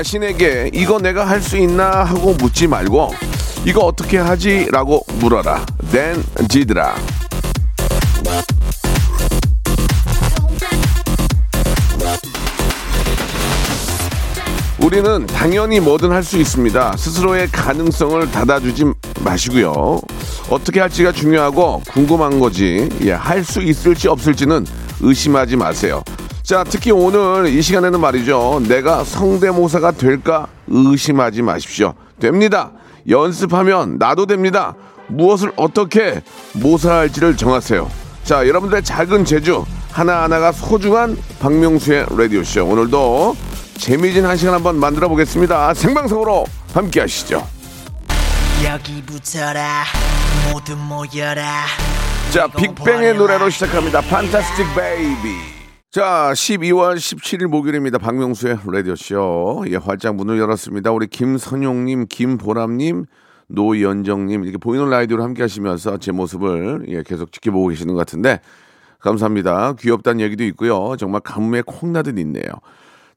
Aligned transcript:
자신에게 0.00 0.70
이거 0.72 0.98
내가 0.98 1.26
할 1.28 1.42
수 1.42 1.58
있나 1.58 2.04
하고 2.04 2.32
묻지 2.34 2.66
말고 2.66 3.10
이거 3.66 3.80
어떻게 3.84 4.16
하지? 4.16 4.66
라고 4.70 5.04
물어라. 5.18 5.66
댄 5.92 6.22
지드라. 6.48 6.94
우리는 14.82 15.26
당연히 15.26 15.78
뭐든 15.80 16.10
할 16.10 16.22
수 16.22 16.38
있습니다. 16.38 16.96
스스로의 16.96 17.48
가능성을 17.48 18.30
닫아주지 18.30 18.84
마시고요. 19.22 20.00
어떻게 20.48 20.80
할지가 20.80 21.12
중요하고 21.12 21.82
궁금한 21.92 22.38
거지. 22.40 22.88
예, 23.02 23.12
할 23.12 23.44
수 23.44 23.60
있을지 23.62 24.08
없을지는 24.08 24.66
의심하지 25.00 25.56
마세요. 25.56 26.02
자, 26.50 26.64
특히 26.64 26.90
오늘 26.90 27.46
이 27.46 27.62
시간에는 27.62 28.00
말이죠. 28.00 28.62
내가 28.66 29.04
성대모사가 29.04 29.92
될까 29.92 30.48
의심하지 30.66 31.42
마십시오. 31.42 31.94
됩니다. 32.18 32.72
연습하면 33.08 33.98
나도 34.00 34.26
됩니다. 34.26 34.74
무엇을 35.06 35.52
어떻게 35.54 36.20
모사할지를 36.54 37.36
정하세요. 37.36 37.88
자, 38.24 38.48
여러분들의 38.48 38.82
작은 38.82 39.24
재주 39.24 39.64
하나하나가 39.92 40.50
소중한 40.50 41.16
박명수의 41.38 42.06
라디오쇼. 42.10 42.66
오늘도 42.66 43.36
재미진 43.78 44.26
한 44.26 44.36
시간 44.36 44.54
한번 44.54 44.74
만들어 44.74 45.08
보겠습니다. 45.08 45.72
생방송으로 45.74 46.46
함께 46.74 46.98
하시죠. 46.98 47.46
여기 48.64 49.00
붙어라 49.02 49.84
모두 50.52 50.76
모여라 50.76 51.66
자, 52.32 52.48
빅뱅의 52.48 53.14
노래로 53.14 53.50
시작합니다. 53.50 54.00
Fantastic 54.00 54.66
Baby. 54.74 55.59
자, 55.92 56.30
12월 56.32 56.94
17일 56.94 57.48
목요일입니다. 57.48 57.98
박명수의 57.98 58.58
라디오쇼. 58.64 59.64
예, 59.70 59.74
활짝 59.74 60.14
문을 60.14 60.38
열었습니다. 60.38 60.92
우리 60.92 61.08
김선용님, 61.08 62.06
김보람님, 62.08 63.06
노연정님, 63.48 64.44
이렇게 64.44 64.56
보이는 64.56 64.88
라디오로 64.88 65.24
함께 65.24 65.42
하시면서 65.42 65.98
제 65.98 66.12
모습을 66.12 66.84
예, 66.86 67.02
계속 67.02 67.32
지켜보고 67.32 67.66
계시는 67.66 67.94
것 67.94 67.98
같은데, 67.98 68.38
감사합니다. 69.00 69.72
귀엽다는 69.80 70.20
얘기도 70.20 70.44
있고요. 70.44 70.94
정말 70.96 71.22
가뭄에 71.22 71.64
콩나듯 71.66 72.20
있네요. 72.20 72.44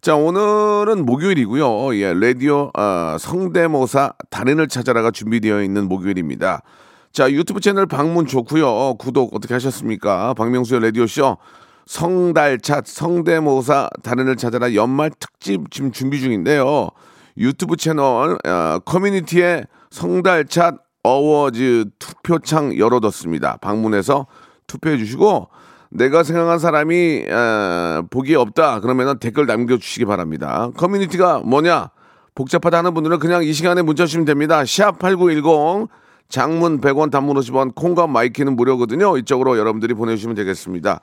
자, 0.02 0.16
오늘은 0.16 1.06
목요일이고요. 1.06 1.96
예, 1.98 2.16
라디오 2.16 2.72
아, 2.74 3.18
성대모사 3.20 4.14
달인을 4.32 4.68
찾아라가 4.68 5.12
준비되어 5.12 5.62
있는 5.62 5.88
목요일입니다. 5.88 6.64
자, 7.12 7.32
유튜브 7.32 7.60
채널 7.60 7.86
방문 7.86 8.26
좋고요. 8.26 8.96
구독 8.96 9.36
어떻게 9.36 9.54
하셨습니까? 9.54 10.34
박명수의 10.34 10.82
라디오쇼 10.82 11.38
성달차 11.86 12.82
성대모사 12.86 13.90
달인을 14.04 14.36
찾아라 14.36 14.74
연말 14.74 15.12
특집 15.20 15.72
지금 15.72 15.92
준비 15.92 16.20
중인데요. 16.20 16.90
유튜브 17.38 17.76
채널 17.78 18.38
어, 18.46 18.80
커뮤니티에 18.86 19.66
성달차 19.92 20.78
어워즈 21.04 21.86
투표창 22.00 22.78
열어뒀습니다. 22.78 23.58
방문해서 23.58 24.28
투표해 24.68 24.98
주시고 24.98 25.50
내가 25.90 26.24
생각한 26.24 26.60
사람이 26.60 27.26
어, 27.30 28.04
보기에 28.10 28.36
없다 28.36 28.80
그러면 28.80 29.20
댓글 29.20 29.46
남겨주시기 29.46 30.06
바랍니다. 30.06 30.70
커뮤니티가 30.78 31.40
뭐냐? 31.40 31.90
복잡하다 32.36 32.80
하는 32.80 32.94
분들은 32.94 33.20
그냥 33.20 33.44
이 33.44 33.54
시간에 33.54 33.82
문자 33.84 34.06
주시면 34.06 34.26
됩니다. 34.26 34.64
샵8910 34.64 35.88
장문 36.34 36.82
100원 36.82 37.12
단문 37.12 37.38
50원 37.38 37.76
콩과 37.76 38.08
마이K는 38.08 38.56
무료거든요. 38.56 39.18
이쪽으로 39.18 39.60
여러분들이 39.60 39.94
보내주시면 39.94 40.36
되겠습니다. 40.36 41.00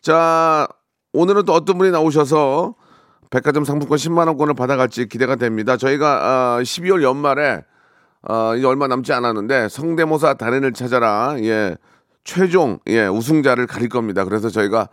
자 0.00 0.66
오늘은 1.12 1.44
또 1.44 1.52
어떤 1.52 1.76
분이 1.76 1.90
나오셔서 1.90 2.74
백화점 3.28 3.66
상품권 3.66 3.98
10만 3.98 4.26
원권을 4.28 4.54
받아갈지 4.54 5.06
기대가 5.06 5.36
됩니다. 5.36 5.76
저희가 5.76 6.56
어, 6.56 6.62
12월 6.62 7.02
연말에 7.02 7.62
어, 8.26 8.56
이제 8.56 8.66
얼마 8.66 8.86
남지 8.86 9.12
않았는데 9.12 9.68
성대모사 9.68 10.34
달인을 10.34 10.72
찾아라 10.72 11.36
예 11.42 11.76
최종 12.24 12.78
예 12.86 13.06
우승자를 13.06 13.66
가릴 13.66 13.90
겁니다. 13.90 14.24
그래서 14.24 14.48
저희가 14.48 14.88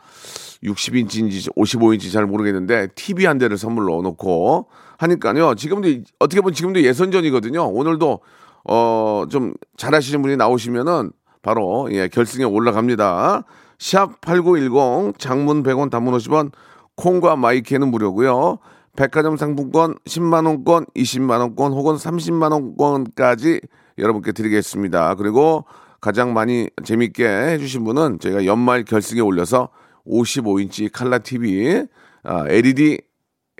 60인치인지 0.66 1.56
55인치 1.56 2.12
잘 2.12 2.26
모르겠는데 2.26 2.90
TV 2.96 3.26
한 3.26 3.38
대를 3.38 3.58
선물로 3.58 4.02
놓고 4.02 4.68
하니까요. 4.98 5.56
지금도 5.56 5.88
어떻게 6.20 6.42
보면 6.42 6.54
지금도 6.54 6.84
예선전이거든요. 6.84 7.70
오늘도 7.70 8.20
어 8.68 9.08
좀 9.30 9.54
잘하시는 9.78 10.22
분이 10.22 10.38
나오시면은 10.38 11.12
바로 11.42 11.90
예 11.92 12.08
결승에 12.08 12.44
올라갑니다. 12.44 13.44
샵 13.80 14.22
8910 14.22 15.20
장문 15.20 15.64
100원 15.64 15.90
단문 15.90 16.14
50원 16.18 16.52
콩과 16.96 17.36
마이K는 17.36 17.90
무료고요. 17.90 18.58
백화점 18.96 19.38
상품권 19.38 19.96
10만 20.06 20.48
원권, 20.48 20.88
20만 20.96 21.40
원권 21.40 21.72
혹은 21.72 21.96
30만 21.96 22.52
원권까지 22.52 23.62
여러분께 24.00 24.32
드리겠습니다. 24.32 25.16
그리고 25.16 25.66
가장 26.02 26.34
많이 26.34 26.70
재밌게 26.84 27.26
해주신 27.28 27.84
분은 27.84 28.20
저희가 28.20 28.46
연말 28.46 28.84
결승에 28.84 29.20
올려서 29.22 29.70
55인치 30.08 30.92
칼라 30.92 31.20
TV, 31.20 31.86
아, 32.24 32.46
LED, 32.48 33.02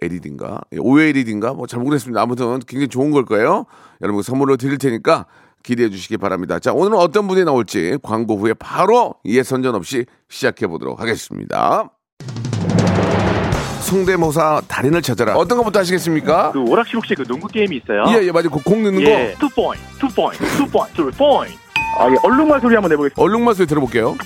LED인가? 0.02 0.62
OLED인가? 0.78 1.54
뭐 1.54 1.68
잘 1.68 1.80
모르겠습니다. 1.80 2.22
아무튼 2.22 2.60
굉장히 2.68 2.88
좋은 2.88 3.12
걸 3.12 3.26
거예요. 3.26 3.66
여러분 4.02 4.22
선물로 4.24 4.58
드릴 4.58 4.78
테니까 4.78 5.26
기대해 5.64 5.90
주시기 5.90 6.18
바랍니다. 6.18 6.60
자, 6.60 6.72
오늘은 6.72 6.98
어떤 6.98 7.28
분이 7.28 7.44
나올지 7.44 7.98
광고 8.04 8.38
후에 8.38 8.54
바로 8.54 9.16
예선전 9.26 9.76
없이 9.76 10.06
시작해 10.30 10.68
보도록 10.68 11.02
하겠습니다. 11.02 11.90
성대모사 13.82 14.62
달인을 14.68 15.02
찾아라. 15.02 15.36
어떤 15.36 15.58
것부터 15.60 15.80
하시겠습니까? 15.80 16.52
그 16.52 16.60
오락실 16.62 16.98
혹시 16.98 17.16
그 17.16 17.24
농구 17.24 17.48
게임이 17.48 17.78
있어요? 17.78 18.04
예, 18.10 18.26
예, 18.26 18.32
맞아요. 18.32 18.50
그 18.50 18.65
공 18.65 18.84
넣는 18.84 19.02
예. 19.02 19.34
거. 19.40 19.48
two 19.48 19.56
point, 19.56 19.82
two 20.00 20.08
point, 20.14 20.46
two 20.58 20.66
point, 20.68 20.94
two 20.94 21.12
point. 21.12 21.56
아, 21.98 22.10
예. 22.12 22.16
얼룩말 22.22 22.60
소리 22.62 22.76
한번 22.76 22.90
내보겠습니다. 22.90 23.22
얼룩말 23.22 23.56
소리 23.56 23.66
들어볼게요. 23.68 24.16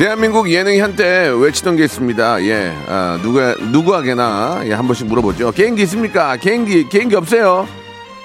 대한민국 0.00 0.50
예능이 0.50 0.80
한때 0.80 1.28
외치던 1.28 1.76
게 1.76 1.84
있습니다. 1.84 2.42
예, 2.44 2.72
아, 2.88 3.18
누가, 3.20 3.54
누구에게나 3.54 4.62
예, 4.64 4.72
한 4.72 4.86
번씩 4.86 5.06
물어보죠. 5.08 5.52
개인기 5.52 5.82
있습니까? 5.82 6.38
개인기, 6.38 6.88
개인기 6.88 7.16
없어요? 7.16 7.68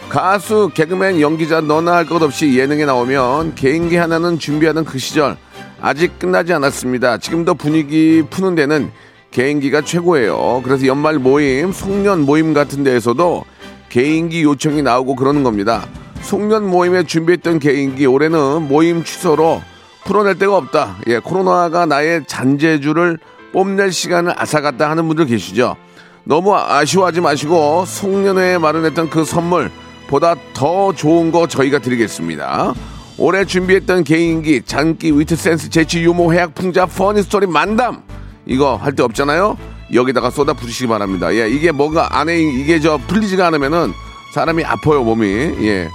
가수, 0.08 0.70
개그맨, 0.74 1.20
연기자 1.20 1.60
너나 1.60 1.96
할 1.96 2.06
것 2.06 2.24
없이 2.24 2.58
예능에 2.58 2.86
나오면 2.86 3.56
개인기 3.56 3.98
하나는 3.98 4.40
준비하는 4.40 4.86
그 4.86 4.98
시절 5.00 5.36
아직 5.82 6.18
끝나지 6.18 6.54
않았습니다. 6.54 7.18
지금도 7.18 7.56
분위기 7.56 8.24
푸는 8.30 8.56
데는 8.56 8.90
개인기가 9.32 9.82
최고예요. 9.82 10.62
그래서 10.64 10.88
연말 10.88 11.20
모임, 11.20 11.74
송년 11.74 12.22
모임 12.22 12.54
같은 12.54 12.86
데에서도 12.86 13.44
개인기 13.90 14.44
요청이 14.44 14.82
나오고 14.82 15.18
그러는 15.18 15.44
겁니다. 15.44 15.86
송년 16.22 16.70
모임에 16.70 17.04
준비했던 17.04 17.60
개인기 17.60 18.06
올해는 18.06 18.70
모임 18.70 19.04
취소로 19.04 19.62
풀어낼 20.06 20.38
데가 20.38 20.56
없다. 20.56 20.98
예, 21.08 21.20
코로나가 21.20 21.86
나의 21.86 22.24
잔재주를 22.28 23.18
뽐낼 23.52 23.92
시간을 23.92 24.34
앗아갔다 24.38 24.90
하는 24.90 25.08
분들 25.08 25.26
계시죠. 25.26 25.76
너무 26.24 26.56
아쉬워하지 26.56 27.22
마시고 27.22 27.86
송년회에 27.86 28.58
마련했던 28.60 29.10
그 29.10 29.26
선물 29.26 29.72
보다 30.08 30.36
더 30.54 30.94
좋은 30.94 31.32
거 31.32 31.48
저희가 31.48 31.80
드리겠습니다. 31.80 32.74
올해 33.18 33.46
준비했던 33.46 34.04
개인기, 34.04 34.62
장기, 34.64 35.18
위트 35.18 35.36
센스, 35.36 35.70
재치, 35.70 36.02
유머, 36.04 36.32
해학, 36.32 36.54
풍자, 36.54 36.86
funny 36.86 37.24
story 37.24 37.48
만담 37.48 38.04
이거 38.46 38.76
할 38.76 38.94
데 38.94 39.04
없잖아요. 39.04 39.58
여기다가 39.94 40.30
쏟아 40.30 40.54
부으시기 40.54 40.88
바랍니다. 40.88 41.34
예, 41.34 41.48
이게 41.50 41.72
뭐가 41.72 42.20
안에 42.20 42.38
이게 42.40 42.80
저 42.80 42.98
풀리지가 43.08 43.48
않으면은 43.48 43.94
사람이 44.34 44.64
아파요 44.66 45.04
몸이. 45.04 45.26
예, 45.28 45.90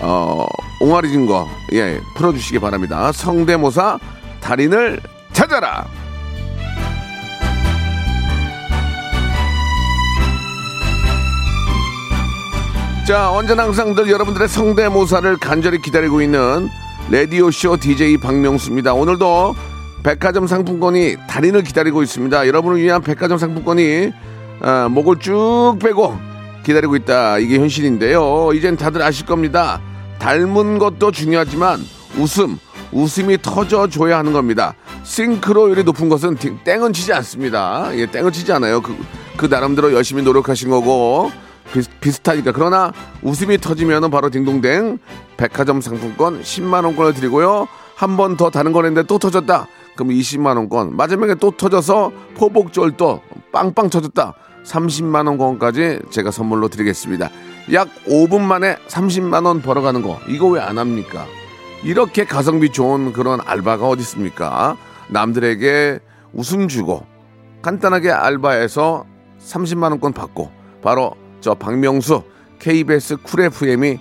어 0.00 0.46
옹알이진 0.80 1.26
거 1.26 1.48
예 1.74 2.00
풀어주시기 2.14 2.60
바랍니다. 2.60 3.10
성대모사 3.12 3.98
달인을 4.40 5.00
찾아라. 5.32 5.86
자, 13.06 13.30
언제나 13.30 13.64
항상 13.64 13.94
늘 13.94 14.10
여러분들의 14.10 14.48
성대모사를 14.48 15.36
간절히 15.36 15.80
기다리고 15.82 16.22
있는 16.22 16.70
라디오쇼 17.10 17.76
DJ 17.76 18.16
박명수입니다. 18.16 18.94
오늘도 18.94 19.54
백화점 20.02 20.46
상품권이 20.46 21.16
달인을 21.28 21.62
기다리고 21.64 22.02
있습니다. 22.02 22.46
여러분을 22.46 22.80
위한 22.80 23.02
백화점 23.02 23.36
상품권이 23.36 24.12
아, 24.62 24.88
목을 24.90 25.18
쭉 25.18 25.76
빼고 25.82 26.16
기다리고 26.64 26.96
있다. 26.96 27.38
이게 27.38 27.58
현실인데요. 27.58 28.50
이젠 28.54 28.76
다들 28.76 29.02
아실 29.02 29.26
겁니다. 29.26 29.80
닮은 30.18 30.78
것도 30.78 31.10
중요하지만 31.12 31.80
웃음, 32.18 32.58
웃음이 32.92 33.38
터져줘야 33.42 34.18
하는 34.18 34.32
겁니다. 34.32 34.74
싱크로율이 35.04 35.84
높은 35.84 36.08
것은 36.08 36.36
팅- 36.36 36.58
땡은 36.64 36.92
치지 36.92 37.12
않습니다. 37.12 37.90
예, 37.96 38.06
땡은 38.06 38.32
치지 38.32 38.52
않아요. 38.52 38.80
그, 38.80 38.96
그 39.36 39.46
나름대로 39.46 39.92
열심히 39.92 40.22
노력하신 40.22 40.70
거고 40.70 41.30
비슷, 41.72 41.90
비슷 42.00 42.26
하니까. 42.28 42.52
그러나 42.52 42.92
웃음이 43.22 43.58
터지면 43.58 44.10
바로 44.10 44.30
딩동댕 44.30 44.98
백화점 45.36 45.80
상품권 45.80 46.40
10만 46.42 46.84
원권을 46.84 47.14
드리고요. 47.14 47.68
한 47.96 48.16
번 48.16 48.36
더 48.36 48.50
다른 48.50 48.72
거 48.72 48.82
냈는데 48.82 49.06
또 49.06 49.18
터졌다. 49.18 49.66
그럼 49.96 50.08
20만 50.10 50.56
원권. 50.56 50.96
마지막에 50.96 51.34
또 51.36 51.50
터져서 51.52 52.10
포복절도 52.36 53.20
빵빵 53.52 53.90
터졌다. 53.90 54.34
30만 54.64 55.26
원권까지 55.28 56.00
제가 56.10 56.30
선물로 56.30 56.68
드리겠습니다. 56.68 57.30
약 57.72 57.88
5분 58.06 58.40
만에 58.40 58.76
30만 58.88 59.46
원 59.46 59.62
벌어가는 59.62 60.02
거. 60.02 60.18
이거 60.28 60.46
왜 60.48 60.60
안 60.60 60.78
합니까? 60.78 61.26
이렇게 61.82 62.24
가성비 62.24 62.70
좋은 62.70 63.12
그런 63.12 63.40
알바가 63.44 63.86
어디 63.86 64.00
있습니까? 64.02 64.76
남들에게 65.08 66.00
웃음 66.32 66.66
주고 66.68 67.04
간단하게 67.62 68.10
알바해서 68.10 69.04
30만 69.40 69.90
원권 69.90 70.12
받고 70.12 70.50
바로 70.82 71.14
저 71.40 71.54
박명수 71.54 72.22
KBS 72.58 73.18
쿨 73.18 73.40
FM이 73.42 73.98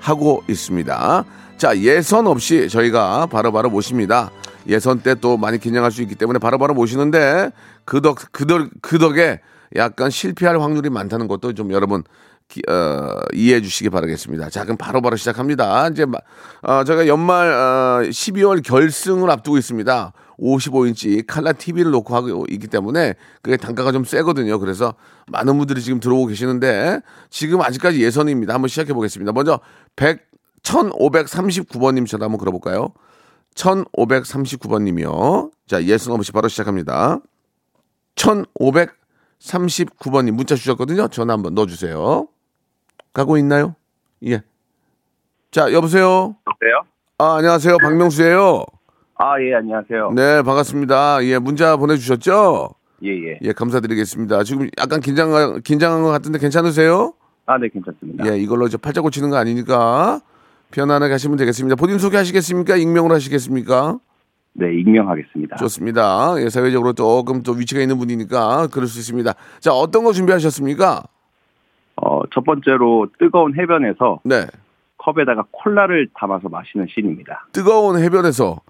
하고 0.00 0.42
있습니다. 0.48 1.24
자 1.58 1.76
예선 1.78 2.26
없이 2.26 2.68
저희가 2.68 3.26
바로바로 3.26 3.68
모십니다. 3.68 4.30
예선 4.68 5.00
때 5.00 5.14
또 5.14 5.36
많이 5.36 5.58
긴장할 5.58 5.90
수 5.90 6.00
있기 6.02 6.14
때문에 6.14 6.38
바로바로 6.38 6.72
모시는데 6.74 7.50
그덕 7.84 8.18
그덕 8.32 8.68
그 8.80 8.98
덕에 8.98 9.40
약간 9.76 10.10
실패할 10.10 10.60
확률이 10.60 10.90
많다는 10.90 11.28
것도 11.28 11.52
좀 11.54 11.72
여러분 11.72 12.02
기- 12.48 12.62
어, 12.68 13.10
이해해 13.34 13.60
주시기 13.60 13.90
바라겠습니다. 13.90 14.48
자, 14.48 14.64
그럼 14.64 14.76
바로바로 14.78 15.16
시작합니다. 15.16 15.88
이제, 15.88 16.06
마- 16.06 16.18
어, 16.62 16.82
저희가 16.84 17.06
연말, 17.06 17.50
어, 17.50 18.00
12월 18.08 18.62
결승을 18.64 19.30
앞두고 19.30 19.58
있습니다. 19.58 20.12
55인치 20.40 21.24
칼라 21.26 21.52
TV를 21.52 21.90
놓고 21.90 22.14
하고 22.14 22.46
있기 22.48 22.68
때문에 22.68 23.14
그게 23.42 23.56
단가가 23.56 23.92
좀 23.92 24.04
세거든요. 24.04 24.58
그래서 24.60 24.94
많은 25.26 25.58
분들이 25.58 25.82
지금 25.82 25.98
들어오고 26.00 26.26
계시는데 26.28 27.00
지금 27.28 27.60
아직까지 27.60 28.00
예선입니다. 28.02 28.54
한번 28.54 28.68
시작해 28.68 28.92
보겠습니다. 28.94 29.32
먼저 29.32 29.60
100, 29.96 30.20
1539번님 30.62 32.06
전화 32.06 32.24
한번 32.26 32.38
걸어볼까요? 32.38 32.92
1539번님이요. 33.56 35.50
자, 35.66 35.82
예선 35.84 36.14
없이 36.14 36.32
바로 36.32 36.48
시작합니다. 36.48 37.18
1539번님 38.16 38.88
문자 40.32 40.54
주셨거든요. 40.56 41.08
전화 41.08 41.34
한번 41.34 41.54
넣어주세요. 41.54 42.28
가고 43.12 43.36
있나요? 43.38 43.74
예. 44.24 44.42
자, 45.50 45.72
여보세요? 45.72 46.36
여보세요? 46.46 46.82
아, 47.18 47.36
안녕하세요. 47.36 47.78
박명수예요 47.78 48.64
아, 49.16 49.40
예, 49.40 49.54
안녕하세요. 49.54 50.12
네, 50.14 50.42
반갑습니다. 50.42 51.24
예, 51.24 51.38
문자 51.38 51.76
보내주셨죠? 51.76 52.70
예, 53.04 53.10
예. 53.10 53.38
예, 53.42 53.52
감사드리겠습니다. 53.52 54.44
지금 54.44 54.68
약간 54.78 55.00
긴장, 55.00 55.60
긴장한 55.62 56.02
것 56.02 56.10
같은데 56.10 56.38
괜찮으세요? 56.38 57.14
아, 57.46 57.58
네, 57.58 57.68
괜찮습니다. 57.68 58.26
예, 58.30 58.38
이걸로 58.38 58.66
이제 58.66 58.76
팔자 58.76 59.00
고치는 59.00 59.30
거 59.30 59.36
아니니까 59.36 60.20
편안하게 60.70 61.12
하시면 61.12 61.36
되겠습니다. 61.38 61.76
본인 61.76 61.98
소개하시겠습니까? 61.98 62.76
익명으로 62.76 63.14
하시겠습니까? 63.14 63.98
네, 64.58 64.74
익명하겠습니다. 64.74 65.56
좋습니다. 65.56 66.34
예, 66.38 66.48
사회적으로 66.48 66.92
조금 66.92 67.44
또 67.44 67.52
위치가 67.52 67.80
있는 67.80 67.96
분이니까 67.96 68.66
그럴 68.72 68.88
수 68.88 68.98
있습니다. 68.98 69.32
자, 69.60 69.72
어떤 69.72 70.02
거 70.02 70.12
준비하셨습니까? 70.12 71.04
어, 72.02 72.20
첫 72.34 72.44
번째로 72.44 73.06
뜨거운 73.20 73.54
해변에서 73.56 74.20
네. 74.24 74.46
컵에다가 74.98 75.44
콜라를 75.52 76.08
담아서 76.18 76.48
마시는 76.48 76.88
씬입니다. 76.90 77.46
뜨거운 77.52 78.02
해변에서 78.02 78.60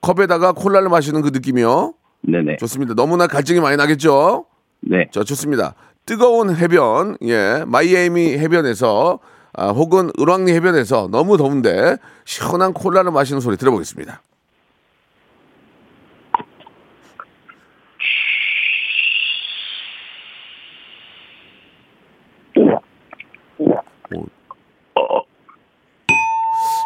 컵에다가 0.00 0.52
콜라를 0.52 0.88
마시는 0.88 1.22
그 1.22 1.30
느낌이요. 1.32 1.94
네네. 2.22 2.56
좋습니다. 2.56 2.94
너무나 2.94 3.28
갈증이 3.28 3.60
많이 3.60 3.76
나겠죠? 3.76 4.46
네. 4.80 5.08
자, 5.12 5.22
좋습니다. 5.22 5.74
뜨거운 6.06 6.56
해변, 6.56 7.18
예, 7.22 7.64
마이애미 7.68 8.36
해변에서 8.38 9.20
아, 9.52 9.68
혹은 9.68 10.10
을왕리 10.18 10.52
해변에서 10.54 11.08
너무 11.10 11.36
더운데 11.36 11.98
시원한 12.24 12.72
콜라를 12.72 13.12
마시는 13.12 13.40
소리 13.40 13.56
들어보겠습니다. 13.56 14.22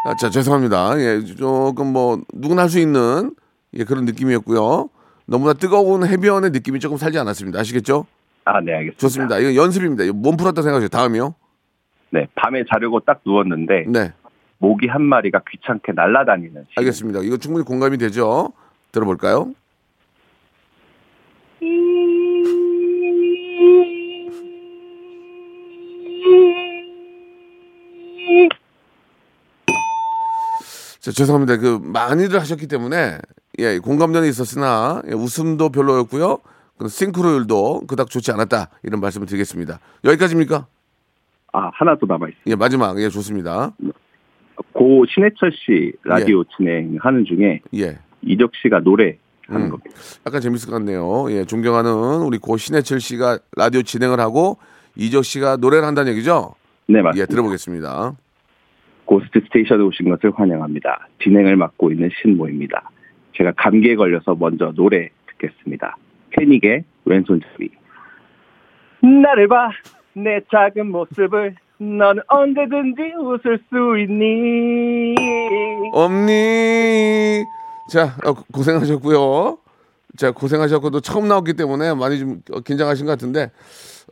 아, 0.06 0.14
자, 0.16 0.28
죄송합니다. 0.30 0.98
예, 1.00 1.24
조금 1.24 1.92
뭐 1.92 2.20
누구나 2.34 2.62
할 2.62 2.68
수 2.68 2.78
있는 2.78 3.34
예, 3.74 3.84
그런 3.84 4.04
느낌이었고요. 4.04 4.88
너무나 5.26 5.54
뜨거운 5.54 6.06
해변의 6.06 6.50
느낌이 6.50 6.78
조금 6.80 6.96
살지 6.98 7.18
않았습니다. 7.18 7.58
아시겠죠? 7.60 8.06
아, 8.44 8.60
네, 8.60 8.72
알겠습니다. 8.74 8.98
좋습니다. 9.00 9.38
이거 9.38 9.54
연습입니다. 9.54 10.04
몸 10.12 10.36
풀었다 10.36 10.60
생각하세요. 10.60 10.88
다음이요. 10.88 11.34
네, 12.10 12.26
밤에 12.34 12.62
자려고 12.70 13.00
딱 13.00 13.22
누웠는데 13.24 13.86
네, 13.88 14.12
모기 14.58 14.86
한 14.86 15.02
마리가 15.02 15.40
귀찮게 15.50 15.92
날아다니는 15.92 16.52
씬. 16.52 16.64
알겠습니다. 16.76 17.20
이거 17.20 17.38
충분히 17.38 17.64
공감이 17.64 17.96
되죠. 17.98 18.52
들어볼까요? 18.92 19.52
자, 31.04 31.10
죄송합니다. 31.10 31.58
그 31.58 31.78
많이들 31.82 32.40
하셨기 32.40 32.66
때문에 32.66 33.18
예, 33.58 33.78
공감전이 33.78 34.26
있었으나 34.26 35.02
예, 35.06 35.12
웃음도 35.12 35.68
별로였고요. 35.68 36.38
그 36.78 36.88
싱크로율도 36.88 37.82
그닥 37.86 38.08
좋지 38.08 38.32
않았다. 38.32 38.70
이런 38.84 39.02
말씀을 39.02 39.26
드리겠습니다. 39.26 39.80
여기까지입니까? 40.02 40.66
아, 41.52 41.70
하나 41.74 41.94
더 41.98 42.06
남아 42.06 42.28
있습니다. 42.28 42.50
예, 42.50 42.56
마지막. 42.56 42.98
예, 43.02 43.10
좋습니다. 43.10 43.72
고 44.72 45.04
신해철 45.06 45.52
씨 45.52 45.92
라디오 46.04 46.42
진행하는 46.56 47.26
중에 47.26 47.60
예. 47.74 47.98
이적 48.22 48.52
씨가 48.62 48.80
노래 48.80 49.18
하는 49.48 49.66
음. 49.66 49.70
겁니다. 49.72 49.90
약간 50.26 50.40
재밌을 50.40 50.70
것 50.70 50.76
같네요. 50.76 51.30
예, 51.32 51.44
존경하는 51.44 52.22
우리 52.22 52.38
고 52.38 52.56
신해철 52.56 53.00
씨가 53.00 53.40
라디오 53.58 53.82
진행을 53.82 54.20
하고 54.20 54.56
이적 54.96 55.26
씨가 55.26 55.56
노래를 55.56 55.86
한다는 55.86 56.12
얘기죠? 56.12 56.54
네, 56.88 57.02
맞습니다. 57.02 57.20
예, 57.20 57.26
들어보겠습니다. 57.26 58.14
고스트 59.04 59.40
스테이션에 59.46 59.78
오신 59.78 60.08
것을 60.10 60.32
환영합니다. 60.34 61.08
진행을 61.22 61.56
맡고 61.56 61.92
있는 61.92 62.10
신모입니다. 62.22 62.90
제가 63.36 63.52
감기에 63.56 63.96
걸려서 63.96 64.34
먼저 64.34 64.72
노래 64.72 65.10
듣겠습니다. 65.26 65.96
패닉의 66.30 66.84
왼손잡이. 67.04 67.70
나를 69.02 69.48
봐, 69.48 69.70
내 70.14 70.40
작은 70.50 70.90
모습을 70.90 71.54
너는 71.78 72.22
언제든지 72.28 73.02
웃을 73.18 73.58
수 73.68 73.98
있니? 73.98 75.14
엄니. 75.92 77.44
자, 77.90 78.16
어, 78.24 78.32
고생하셨고요. 78.52 79.58
자, 80.16 80.30
고생하셨고 80.30 80.90
또 80.90 81.00
처음 81.00 81.28
나왔기 81.28 81.54
때문에 81.54 81.92
많이 81.94 82.18
좀 82.18 82.40
어, 82.52 82.60
긴장하신 82.60 83.06
것 83.06 83.12
같은데 83.12 83.50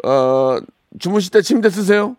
어, 0.05 0.59
주무실 0.99 1.31
때 1.31 1.41
침대 1.41 1.71
쓰세요? 1.71 2.17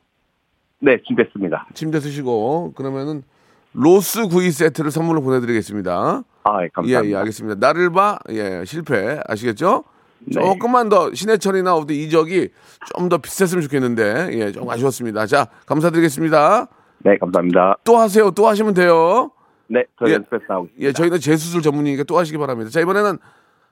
네, 0.83 1.01
준비했습니다. 1.07 1.67
침대 1.73 1.99
쓰시고 2.01 2.73
그러면은 2.75 3.23
로스 3.71 4.27
구이 4.27 4.51
세트를 4.51 4.91
선물로 4.91 5.21
보내드리겠습니다. 5.21 6.23
아, 6.43 6.63
예, 6.63 6.67
감사합니다. 6.73 7.05
예, 7.05 7.11
예, 7.11 7.15
알겠습니다. 7.15 7.65
나를 7.65 7.89
봐, 7.89 8.19
예, 8.29 8.63
실패 8.65 9.17
아시겠죠? 9.25 9.85
네. 10.25 10.41
조금만 10.41 10.89
더 10.89 11.13
신해철이나 11.13 11.73
어디 11.75 12.03
이적이 12.03 12.49
좀 12.97 13.07
더 13.09 13.17
비쌌으면 13.17 13.61
좋겠는데 13.63 14.29
예, 14.33 14.51
좀 14.51 14.69
아쉬웠습니다. 14.69 15.25
자, 15.25 15.47
감사드리겠습니다. 15.65 16.67
네, 16.99 17.17
감사합니다. 17.17 17.77
또 17.85 17.97
하세요. 17.97 18.31
또 18.31 18.47
하시면 18.47 18.73
돼요. 18.73 19.31
네, 19.67 19.85
저 19.97 20.07
예. 20.09 20.13
연습해서. 20.15 20.67
예, 20.79 20.91
저희는 20.91 21.19
재수술 21.19 21.61
전문이니까 21.61 22.03
또 22.03 22.17
하시기 22.17 22.37
바랍니다. 22.37 22.69
자, 22.69 22.81
이번에는 22.81 23.17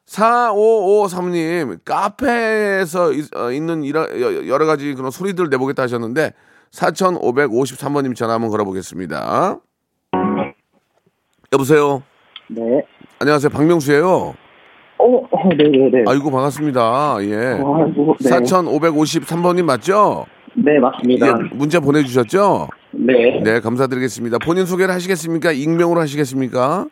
4553님, 0.07 1.79
카페에서 1.85 3.11
있, 3.13 3.35
어, 3.35 3.51
있는 3.51 3.85
여- 3.93 4.47
여러 4.47 4.65
가지 4.65 4.93
그런 4.95 5.11
소리들 5.11 5.49
내보겠다 5.49 5.83
하셨는데, 5.83 6.33
4553번님 6.71 8.15
전화 8.15 8.33
한번 8.35 8.49
걸어보겠습니다. 8.49 9.59
여보세요? 11.53 12.01
네. 12.47 12.61
안녕하세요. 13.19 13.49
박명수예요 13.49 14.33
어, 14.97 15.05
어, 15.31 15.49
네네네. 15.57 16.03
아이고, 16.07 16.31
반갑습니다. 16.31 17.17
예. 17.21 17.35
아이고, 17.35 18.15
네. 18.19 18.29
4553번님 18.29 19.63
맞죠? 19.63 20.25
네, 20.53 20.79
맞습니다. 20.79 21.27
예, 21.27 21.31
문자 21.55 21.79
보내주셨죠? 21.79 22.67
네. 22.91 23.41
네, 23.43 23.59
감사드리겠습니다. 23.61 24.37
본인 24.45 24.65
소개를 24.65 24.93
하시겠습니까? 24.93 25.51
익명으로 25.53 25.99
하시겠습니까? 26.01 26.87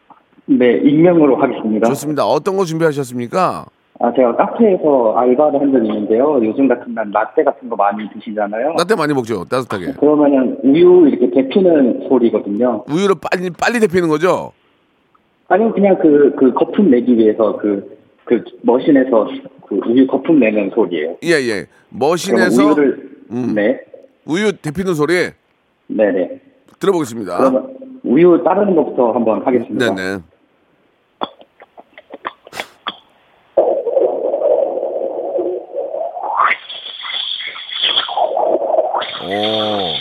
네, 0.45 0.77
익명으로 0.83 1.37
하겠습니다. 1.41 1.87
좋습니다. 1.89 2.25
어떤 2.25 2.57
거 2.57 2.65
준비하셨습니까? 2.65 3.65
아, 4.01 4.13
제가 4.13 4.33
카페에서 4.37 5.13
알바를 5.17 5.59
한 5.59 5.73
적이 5.73 5.87
있는데요. 5.89 6.39
요즘 6.41 6.69
같은 6.69 6.93
날 6.93 7.11
라떼 7.11 7.43
같은 7.43 7.67
거 7.67 7.75
많이 7.75 8.09
드시잖아요. 8.13 8.75
라떼 8.77 8.95
많이 8.95 9.13
먹죠, 9.13 9.43
따뜻하게. 9.43 9.93
그러면은 9.99 10.57
우유 10.63 11.09
이렇게 11.09 11.29
데피는 11.29 12.07
소리거든요. 12.07 12.85
우유를 12.89 13.15
빨리 13.21 13.49
빨리 13.49 13.79
데피는 13.81 14.07
거죠. 14.07 14.53
아니면 15.49 15.73
그냥 15.73 15.97
그, 16.01 16.33
그 16.39 16.53
거품 16.53 16.89
내기 16.89 17.17
위해서 17.17 17.57
그, 17.57 17.97
그 18.23 18.41
머신에서 18.61 19.27
그 19.67 19.79
우유 19.85 20.07
거품 20.07 20.39
내는 20.39 20.71
소리예요. 20.73 21.17
예 21.25 21.31
예. 21.31 21.65
머신에서 21.89 22.67
우유를, 22.67 23.09
음. 23.31 23.53
네. 23.53 23.81
우유 24.25 24.53
데피는 24.61 24.93
소리 24.93 25.13
네 25.87 26.11
네. 26.11 26.39
들어보겠습니다. 26.79 27.37
그러면 27.37 27.75
우유 28.03 28.41
따르는 28.45 28.75
것부터 28.77 29.11
한번 29.11 29.41
하겠습니다. 29.45 29.93
네 29.93 30.15
네. 30.15 30.23
오. 39.29 39.93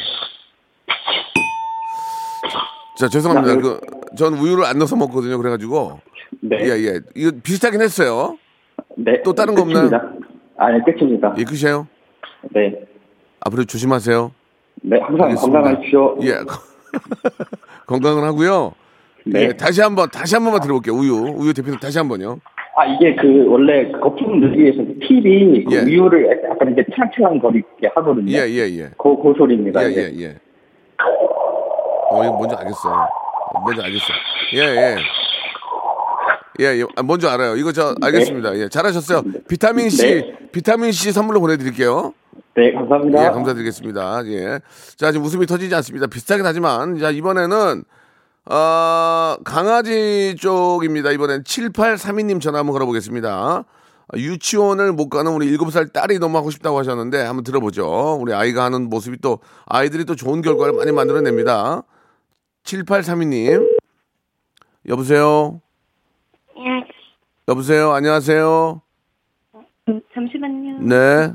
자 2.99 3.09
죄송합니다. 3.09 3.57
그 3.61 3.81
전 4.17 4.35
우유를 4.35 4.65
안 4.65 4.79
넣어서 4.79 4.97
먹거든요. 4.97 5.37
그래가지고 5.39 6.01
네. 6.41 6.57
예 6.63 6.71
예. 6.87 7.01
이거 7.15 7.31
비슷하긴 7.43 7.81
했어요. 7.83 8.39
네. 8.97 9.23
또 9.23 9.35
다른 9.35 9.55
거 9.55 9.63
없나요? 9.63 9.89
끝입니다. 9.91 10.13
아니, 10.57 10.83
끝입니다. 10.85 11.35
예 11.39 11.45
끝이에요. 11.45 11.87
네. 12.55 12.75
앞으로 13.41 13.65
조심하세요. 13.65 14.33
네, 14.83 14.99
항상 15.01 15.27
알겠습니다. 15.27 15.61
건강하십시오. 15.61 16.19
예. 16.23 16.39
건강은 17.87 18.25
하고요. 18.25 18.73
네. 19.27 19.43
예, 19.43 19.53
다시 19.53 19.83
한 19.83 19.95
번 19.95 20.09
다시 20.11 20.35
한 20.35 20.43
번만 20.43 20.61
들어볼게요. 20.63 20.95
우유 20.95 21.13
우유 21.37 21.53
대표님 21.53 21.79
다시 21.79 21.99
한 21.99 22.09
번요. 22.09 22.41
아, 22.79 22.87
이게 22.87 23.17
그, 23.17 23.45
원래 23.49 23.91
그 23.91 23.99
거품 23.99 24.39
넣기 24.39 24.57
위해서 24.57 24.79
그 24.79 24.97
팁이 25.01 25.65
그 25.65 25.75
예. 25.75 25.81
우유를 25.81 26.45
약간 26.49 26.69
이렇게 26.69 26.85
찰랑찰랑 26.95 27.41
거리게 27.41 27.89
하거든요. 27.97 28.31
예예 28.31 28.79
예. 28.79 28.91
그, 28.97 29.21
그 29.21 29.35
소리입니다. 29.37 29.85
예, 29.85 29.91
이게. 29.91 30.01
예, 30.01 30.23
예. 30.23 30.37
어, 32.11 32.23
이거 32.23 32.33
뭔지 32.35 32.55
알겠어. 32.55 33.09
뭔지 33.65 33.83
알겠어. 33.83 34.05
예, 34.55 34.61
예. 34.61 34.97
예, 36.61 36.79
예. 36.79 36.85
아, 36.95 37.03
뭔지 37.03 37.27
알아요. 37.27 37.57
이거 37.57 37.73
저 37.73 37.97
알겠습니다. 38.01 38.57
예, 38.59 38.69
잘하셨어요. 38.69 39.23
비타민 39.49 39.91
C, 39.91 40.21
네. 40.21 40.33
비타민 40.53 40.93
C 40.93 41.11
선물로 41.11 41.41
보내드릴게요. 41.41 42.13
네, 42.55 42.73
감사합니다. 42.75 43.25
예, 43.25 43.31
감사드리겠습니다. 43.31 44.25
예. 44.27 44.61
자, 44.97 45.11
지금 45.11 45.27
웃음이 45.27 45.47
터지지 45.47 45.75
않습니다. 45.75 46.07
비슷하긴 46.07 46.47
하지만, 46.47 46.97
자, 46.99 47.11
이번에는, 47.11 47.83
어, 48.51 49.37
강아지 49.45 50.35
쪽입니다. 50.37 51.11
이번엔 51.13 51.43
7832님 51.43 52.41
전화 52.41 52.61
한번 52.61 52.73
걸어보겠습니다. 52.73 53.65
유치원을 54.17 54.93
못 54.93 55.11
가는 55.11 55.31
우리 55.33 55.55
7살 55.55 55.93
딸이 55.93 56.19
너무 56.19 56.39
하고 56.39 56.51
싶다고 56.51 56.79
하셨는데, 56.79 57.23
한번 57.25 57.45
들어보죠. 57.45 58.17
우리 58.19 58.33
아이가 58.33 58.65
하는 58.65 58.89
모습이 58.89 59.19
또, 59.21 59.41
아이들이 59.67 60.07
또 60.07 60.15
좋은 60.17 60.41
결과를 60.41 60.73
많이 60.73 60.93
만들어냅니다. 60.93 61.83
7832님. 62.65 63.69
여보세요? 64.89 65.61
여보세요? 67.49 67.93
안녕하세요? 67.93 68.81
음, 69.89 70.01
잠시만요. 70.15 70.79
네. 70.81 71.33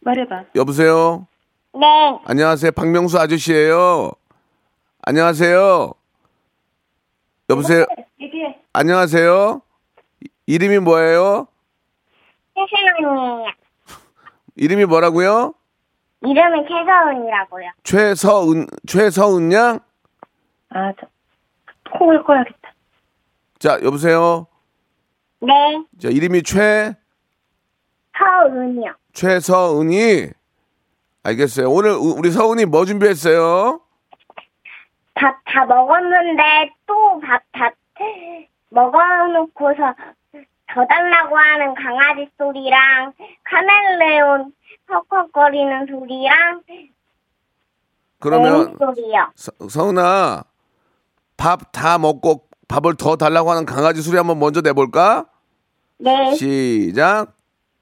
말해봐. 0.00 0.44
여보세요? 0.54 1.26
네. 1.74 1.86
안녕하세요. 2.26 2.72
박명수 2.72 3.18
아저씨예요. 3.18 4.12
안녕하세요. 5.12 5.94
여보세요. 7.48 7.86
얘기해. 8.20 8.60
안녕하세요. 8.74 9.62
이- 10.22 10.28
이름이 10.44 10.80
뭐예요? 10.80 11.46
최신원이에요. 12.54 13.46
이름이 14.56 14.84
뭐라고요? 14.84 15.54
이름은 16.20 16.66
최서은이라고요. 16.68 17.70
최서은 17.84 18.66
최서은 18.86 19.50
양? 19.54 19.80
아, 20.74 20.92
저, 21.00 21.06
콩을 21.98 22.22
꺼야겠다. 22.24 22.74
자, 23.60 23.78
여보세요. 23.82 24.46
네, 25.40 25.48
자, 26.02 26.08
이름이 26.10 26.42
최 26.42 26.94
서은이요. 28.18 28.92
최서은이 29.14 30.26
알겠어요. 31.22 31.70
오늘 31.70 31.92
우- 31.92 32.14
우리 32.18 32.30
서은이 32.30 32.66
뭐 32.66 32.84
준비했어요? 32.84 33.80
밥 35.18 35.36
다 35.44 35.64
먹었는데 35.66 36.70
또 36.86 37.20
밥 37.20 37.42
다 37.52 37.70
먹어놓고서 38.70 39.94
더 40.70 40.86
달라고 40.86 41.36
하는 41.36 41.74
강아지 41.74 42.28
소리랑 42.38 43.12
카멜레온 43.44 44.52
헉헉거리는 44.90 45.86
소리랑 45.86 46.62
그러면 48.20 48.52
매운 48.52 48.76
소리요. 48.78 49.32
서, 49.34 49.50
서은아 49.68 50.44
밥 51.36 51.72
다 51.72 51.98
먹고 51.98 52.46
밥을 52.68 52.96
더 52.96 53.16
달라고 53.16 53.50
하는 53.50 53.64
강아지 53.64 54.02
소리 54.02 54.16
한번 54.18 54.38
먼저 54.38 54.60
내볼까? 54.60 55.24
네, 55.98 56.34
시작. 56.34 57.32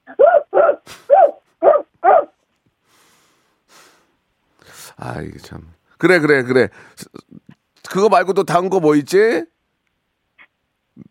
아 4.97 5.21
이게 5.21 5.37
참 5.39 5.73
그래 5.97 6.19
그래 6.19 6.43
그래 6.43 6.67
그거 7.89 8.09
말고 8.09 8.33
또 8.33 8.43
다른 8.43 8.69
거 8.69 8.79
뭐 8.79 8.95
있지? 8.95 9.43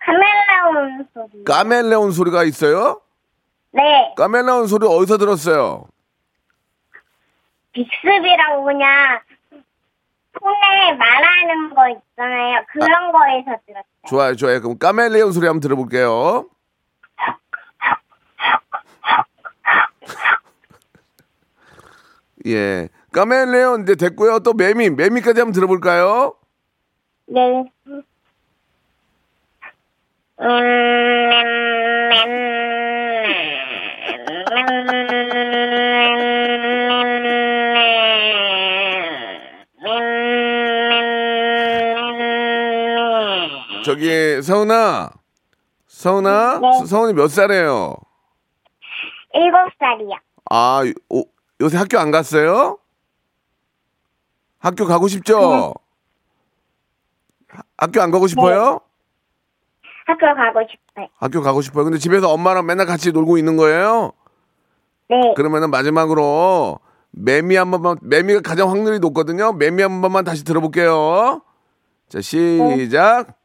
카멜레온 0.00 1.08
소리. 1.14 1.44
까멜레온 1.44 2.10
소리가 2.12 2.44
있어요? 2.44 3.00
네, 3.72 4.12
까멜레온 4.16 4.66
소리 4.66 4.86
어디서 4.86 5.16
들었어요? 5.18 5.86
빅스비라고 7.72 8.64
그냥 8.64 9.20
폰에 10.32 10.92
말하는 10.96 11.74
거 11.74 11.88
있잖아요. 11.90 12.64
그런 12.72 13.12
거에서 13.12 13.56
들었어요. 13.66 13.84
좋아요 14.08 14.34
좋아요 14.36 14.60
그럼 14.60 14.78
까멜레온 14.78 15.32
소리 15.32 15.46
한번 15.46 15.60
들어볼게요. 15.60 16.48
예 22.46 22.88
까멜레온 23.16 23.84
이제 23.84 23.94
됐고요 23.94 24.40
또 24.40 24.52
매미 24.52 24.90
매미까지 24.90 25.40
한번 25.40 25.52
들어볼까요? 25.52 26.34
네. 27.26 27.64
저기 43.82 44.42
서은아, 44.42 45.10
서은아, 45.86 46.58
네. 46.58 46.84
서은이 46.84 47.14
몇 47.14 47.28
살이에요? 47.28 47.96
일곱 49.32 49.70
살이요. 49.78 50.10
아, 50.50 50.82
오, 51.08 51.24
요새 51.62 51.78
학교 51.78 51.98
안 51.98 52.10
갔어요? 52.10 52.78
학교 54.66 54.84
가고 54.84 55.06
싶죠? 55.06 55.74
하- 57.48 57.62
학교 57.78 58.02
안 58.02 58.10
가고 58.10 58.26
싶어요? 58.26 58.80
학교 60.06 60.26
가고 60.34 60.60
싶어요. 60.68 61.06
학교 61.18 61.40
가고 61.40 61.62
싶어요. 61.62 61.84
근데 61.84 61.98
집에서 61.98 62.30
엄마랑 62.32 62.66
맨날 62.66 62.84
같이 62.86 63.12
놀고 63.12 63.38
있는 63.38 63.56
거예요? 63.56 64.10
네. 65.08 65.34
그러면은 65.36 65.70
마지막으로 65.70 66.80
매미 67.12 67.54
한 67.54 67.70
번만, 67.70 67.96
매미가 68.02 68.40
가장 68.40 68.68
확률이 68.70 68.98
높거든요. 68.98 69.52
매미 69.52 69.82
한 69.82 70.02
번만 70.02 70.24
다시 70.24 70.44
들어볼게요. 70.44 71.42
자, 72.08 72.20
시작. 72.20 73.36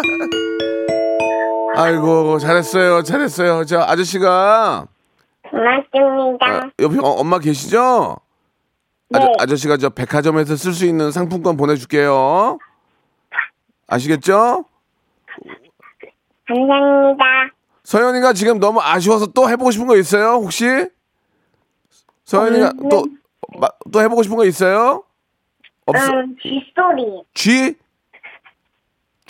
아이고, 1.76 2.38
잘했어요. 2.38 3.02
잘했어요. 3.02 3.64
자, 3.64 3.84
아저씨가, 3.86 4.86
고맙습니다. 5.50 6.46
아, 6.46 6.70
옆에 6.80 6.98
어, 6.98 7.02
엄마 7.10 7.38
계시죠? 7.38 8.16
아저, 9.12 9.24
네. 9.26 9.32
아저씨가 9.38 9.76
저 9.76 9.88
백화점에서 9.90 10.56
쓸 10.56 10.72
수 10.72 10.86
있는 10.86 11.10
상품권 11.10 11.56
보내줄게요. 11.56 12.58
아시겠죠? 13.88 14.64
감사합니다. 16.46 17.24
서현이가 17.82 18.32
지금 18.34 18.60
너무 18.60 18.80
아쉬워서 18.80 19.26
또 19.26 19.48
해보고 19.48 19.70
싶은 19.72 19.86
거 19.86 19.96
있어요? 19.96 20.34
혹시? 20.34 20.64
서현이가 22.24 22.72
또, 22.90 23.04
마- 23.58 23.68
또 23.92 24.00
해보고 24.02 24.22
싶은 24.22 24.36
거 24.36 24.44
있어요? 24.44 25.02
없어? 25.86 26.12
음, 26.12 26.36
쥐소리. 26.40 27.24
쥐? 27.34 27.74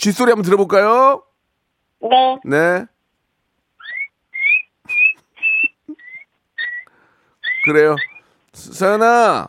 쥐 0.01 0.11
소리 0.11 0.31
한번 0.31 0.43
들어볼까요? 0.43 1.21
네. 2.01 2.39
네. 2.43 2.85
그래요. 7.65 7.95
서- 8.51 8.73
서연아, 8.73 9.47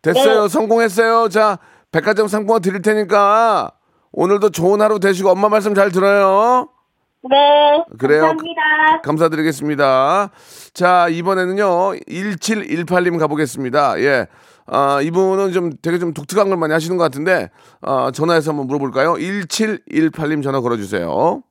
됐어요. 0.00 0.42
네. 0.44 0.48
성공했어요. 0.48 1.28
자, 1.28 1.58
백화점 1.92 2.28
상품권 2.28 2.62
드릴 2.62 2.80
테니까 2.80 3.72
오늘도 4.12 4.50
좋은 4.50 4.80
하루 4.80 4.98
되시고 5.00 5.28
엄마 5.28 5.50
말씀 5.50 5.74
잘 5.74 5.92
들어요. 5.92 6.70
네. 7.28 7.84
그래요. 7.98 8.22
감사합니다. 8.22 9.00
감사드리겠습니다. 9.04 10.30
자, 10.72 11.08
이번에는요, 11.10 11.66
1718님 12.08 13.18
가보겠습니다. 13.18 14.00
예. 14.00 14.28
아, 14.70 15.00
이분은 15.02 15.52
좀 15.52 15.70
되게 15.82 15.98
좀 15.98 16.12
독특한 16.12 16.48
걸 16.48 16.58
많이 16.58 16.72
하시는 16.72 16.96
것 16.96 17.02
같은데, 17.04 17.50
아, 17.80 18.10
전화해서 18.10 18.50
한번 18.50 18.66
물어볼까요? 18.66 19.14
1718님 19.14 20.42
전화 20.42 20.60
걸어주세요. 20.60 21.42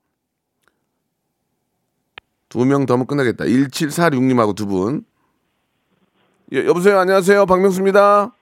두 2.49 2.65
명 2.65 2.86
더 2.86 2.93
하면 2.93 3.08
끝나겠다. 3.08 3.45
1746님하고 3.45 4.56
두 4.56 4.65
분. 4.67 5.03
예, 6.53 6.65
여보세요. 6.65 6.97
안녕하세요. 6.99 7.45
박명수입니다. 7.45 8.34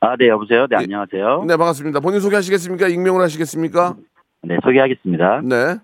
아, 0.00 0.16
네, 0.16 0.28
여보세요. 0.28 0.66
네, 0.70 0.76
예. 0.78 0.84
안녕하세요. 0.84 1.44
네, 1.48 1.56
반갑습니다. 1.56 2.00
본인 2.00 2.20
소개하시겠습니까? 2.20 2.88
익명을 2.88 3.20
하시겠습니까? 3.22 3.96
네, 4.42 4.56
소개하겠습니다. 4.62 5.40
네. 5.44 5.76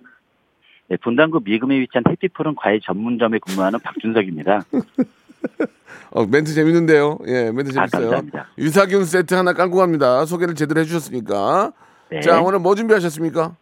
네, 0.88 0.96
분당구 1.02 1.40
미금에 1.44 1.80
위치한 1.80 2.04
해피푸른 2.08 2.54
과일 2.54 2.80
전문점에 2.80 3.38
근무하는 3.44 3.80
박준석입니다. 3.80 4.62
어, 6.10 6.24
멘트 6.26 6.52
재밌는데요. 6.54 7.18
예, 7.26 7.50
멘트 7.52 7.70
아, 7.78 7.86
재밌어요. 7.86 8.02
감사합니다. 8.10 8.46
유산균 8.58 9.04
세트 9.04 9.34
하나 9.34 9.52
깔고 9.52 9.76
갑니다. 9.76 10.24
소개를 10.24 10.54
제대로 10.54 10.80
해주셨으니까. 10.80 11.72
네. 12.10 12.20
자, 12.20 12.40
오늘 12.40 12.58
뭐 12.60 12.74
준비하셨습니까? 12.74 13.56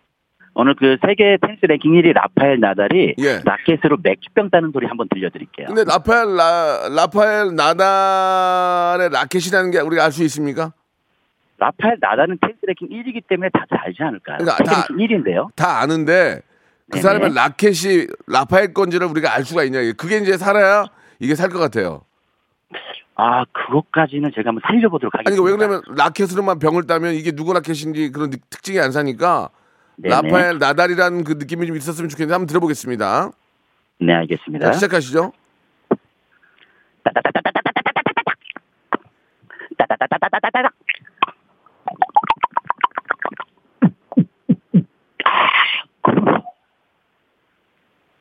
오늘 0.57 0.77
그 0.77 0.97
세계 1.05 1.37
테니스 1.43 1.67
랭킹 1.67 1.91
1위 1.93 2.13
라파엘 2.13 2.61
나달이 2.61 3.15
예. 3.19 3.41
라켓으로 3.45 3.97
맥주병 4.03 4.51
따는 4.51 4.71
소리 4.73 4.87
한번 4.87 5.09
들려드릴게요. 5.13 5.67
근데 5.67 5.83
라파엘 5.83 6.37
라, 6.37 6.89
라파엘 6.95 7.57
나달의 7.57 9.09
라켓이라는 9.11 9.71
게 9.73 9.81
우리가 9.81 10.05
알 10.05 10.13
수 10.13 10.23
있습니까? 10.25 10.73
라파엘 11.59 11.97
나달은 12.01 12.39
테니스 12.41 12.57
랭킹 12.67 12.89
1위이기 12.89 13.27
때문에 13.29 13.49
다들 13.53 13.77
알지 13.79 14.03
않을까요? 14.03 14.39
그러니까 14.39 14.63
다- 14.63 14.87
랭킹 14.91 14.97
1위인데요. 15.25 15.49
다 15.57 15.81
아는데 15.81 16.41
그 16.91 16.99
네네. 16.99 17.03
사람의 17.03 17.35
라켓이 17.35 18.07
라파엘 18.29 18.75
건지를 18.75 19.07
우리가 19.09 19.35
알 19.35 19.45
수가 19.45 19.65
있냐? 19.65 19.81
그게 19.97 20.19
이제 20.19 20.37
살아야 20.37 20.85
이게 21.21 21.35
살 21.35 21.49
것 21.51 21.59
같아요. 21.59 22.03
아, 23.17 23.45
그것까지는 23.53 24.33
제가 24.35 24.49
한번 24.49 24.63
살려보도록 24.67 25.15
하겠습니다. 25.15 25.31
아니, 25.31 25.39
왜 25.51 25.57
그러냐면 25.57 25.83
라켓으로만 25.97 26.59
병을 26.59 26.87
따면 26.87 27.15
이게 27.15 27.31
누구 27.31 27.53
라켓인지 27.53 28.11
그런 28.11 28.31
특징이 28.51 28.81
안 28.81 28.91
사니까 28.91 29.51
네네. 29.97 30.15
라파엘 30.15 30.59
나달이라는 30.59 31.23
그 31.23 31.35
느낌이 31.35 31.67
좀 31.69 31.77
있었으면 31.77 32.09
좋겠는데 32.09 32.35
한번 32.35 32.47
들어보겠습니다. 32.49 33.31
네, 34.01 34.13
알겠습니다. 34.15 34.67
자, 34.67 34.73
시작하시죠. 34.73 35.33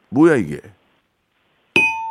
뭐야 0.10 0.36
이게? 0.36 0.60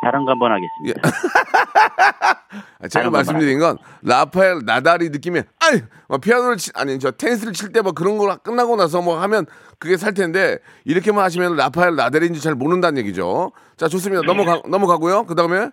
다른 0.03 0.25
거 0.25 0.33
한번 0.33 0.53
하겠습니다. 0.53 1.01
아, 2.83 2.89
제가 2.89 3.11
말씀드린 3.11 3.59
건 3.61 3.79
라파엘 4.03 4.61
나달이 4.67 5.11
느낌이 5.11 5.41
아니 5.61 5.81
뭐 6.09 6.19
피아노를 6.19 6.57
치, 6.57 6.71
아니 6.75 6.99
저 6.99 7.11
테니스를 7.13 7.53
칠 7.53 7.73
때 7.73 7.81
뭐 7.83 7.93
그런 7.93 8.19
거 8.19 8.37
끝나고 8.39 8.77
나서 8.77 9.01
뭐 9.01 9.19
하면 9.23 9.47
그게 9.79 9.97
살 9.97 10.13
텐데 10.15 10.59
이렇게만 10.85 11.25
하시면 11.25 11.57
라파엘 11.57 11.95
나달인지 11.97 12.41
잘 12.41 12.55
모른다는 12.55 12.99
얘기죠. 12.99 13.53
자 13.77 13.89
좋습니다. 13.89 14.23
넘어가 14.27 14.61
넘어가고요. 14.69 15.25
그 15.25 15.35
다음에 15.35 15.71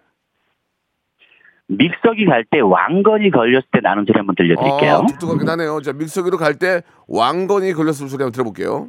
믹서기 1.67 2.25
갈 2.25 2.45
때 2.49 2.59
왕건이 2.61 3.29
걸렸을 3.31 3.67
때 3.71 3.79
나는 3.81 4.03
소리 4.07 4.17
한번 4.17 4.35
들려드릴게요. 4.35 4.93
어, 4.95 5.05
독특하긴 5.07 5.47
하네요. 5.49 5.81
자 5.81 5.93
믹서기로 5.93 6.37
갈 6.37 6.55
때 6.55 6.81
왕건이 7.07 7.73
걸렸을 7.73 8.09
소리 8.09 8.23
한번 8.23 8.31
들어볼게요. 8.31 8.87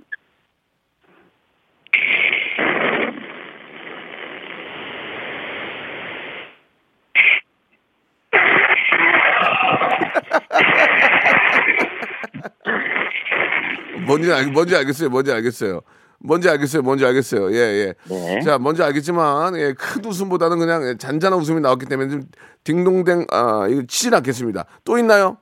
뭔지 14.11 14.33
알 14.33 14.47
뭔지 14.53 14.77
알겠어요. 14.77 15.09
뭔지 15.11 15.33
알겠어요. 15.33 15.81
뭔지 16.23 16.49
알겠어요. 16.51 16.83
뭔지 16.83 17.05
알겠어요. 17.07 17.53
예, 17.53 17.57
예. 17.57 17.95
네. 18.09 18.41
자, 18.43 18.59
뭔지 18.59 18.83
알겠지만, 18.83 19.57
예, 19.57 19.73
큰 19.73 20.05
웃음보다는 20.05 20.59
그냥 20.59 20.99
잔잔한 20.99 21.39
웃음이 21.39 21.61
나왔기 21.63 21.87
때문에 21.87 22.11
좀 22.11 22.23
딩동댕, 22.65 23.27
아, 23.31 23.67
이거 23.71 23.83
치진 23.89 24.13
않겠습니다. 24.13 24.67
또 24.85 24.99
있나요? 24.99 25.39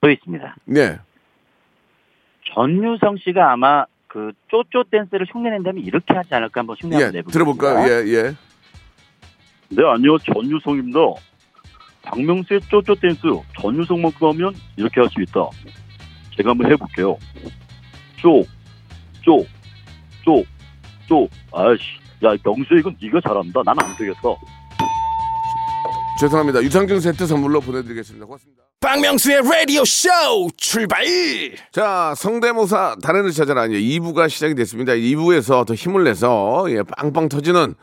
또 0.00 0.08
있습니다. 0.08 0.56
네. 0.66 0.98
전유성 2.54 3.16
씨가 3.24 3.52
아마 3.52 3.84
그 4.06 4.30
쪼쪼 4.48 4.84
댄스를 4.90 5.26
흉내낸다면 5.32 5.82
이렇게 5.82 6.14
하지 6.14 6.32
않을까 6.34 6.60
한번 6.60 6.76
흉내 6.80 6.98
예, 7.00 7.04
한번. 7.04 7.24
들어볼까요? 7.32 7.88
예, 7.90 8.06
예. 8.08 8.22
네, 9.70 9.82
안녕. 9.88 10.16
전유성입니다. 10.18 10.98
박명수의 12.02 12.60
쪼쪼 12.68 12.94
댄스 12.96 13.20
전유성만큼 13.60 14.28
하면 14.28 14.54
이렇게 14.76 15.00
할 15.00 15.08
수 15.08 15.20
있다. 15.22 15.48
제가 16.36 16.50
한번 16.50 16.70
해볼게요. 16.70 17.16
쪼, 18.22 18.44
쪼, 19.22 19.44
쪼, 20.24 20.44
쪼. 21.08 21.28
아이씨, 21.52 21.82
야, 22.24 22.34
명수 22.44 22.74
이건 22.78 22.96
네가 23.02 23.20
잘한다. 23.20 23.62
난 23.64 23.76
안 23.78 23.96
되겠어. 23.96 24.36
죄송합니다. 26.20 26.62
유산균 26.62 27.00
세트 27.00 27.26
선물로 27.26 27.60
보내드리겠습니다. 27.60 28.26
고맙습니다. 28.26 28.62
박명수의 28.80 29.42
라디오 29.42 29.84
쇼 29.84 30.08
출발 30.56 31.04
자, 31.72 32.14
성대모사 32.16 32.96
달인을 33.02 33.30
찾아라. 33.32 33.66
이제 33.66 33.76
2부가 33.80 34.28
시작이 34.28 34.54
됐습니다. 34.54 34.92
2부에서 34.92 35.66
더 35.66 35.74
힘을 35.74 36.04
내서, 36.04 36.66
예, 36.68 36.82
빵빵 36.82 37.28
터지는 37.28 37.74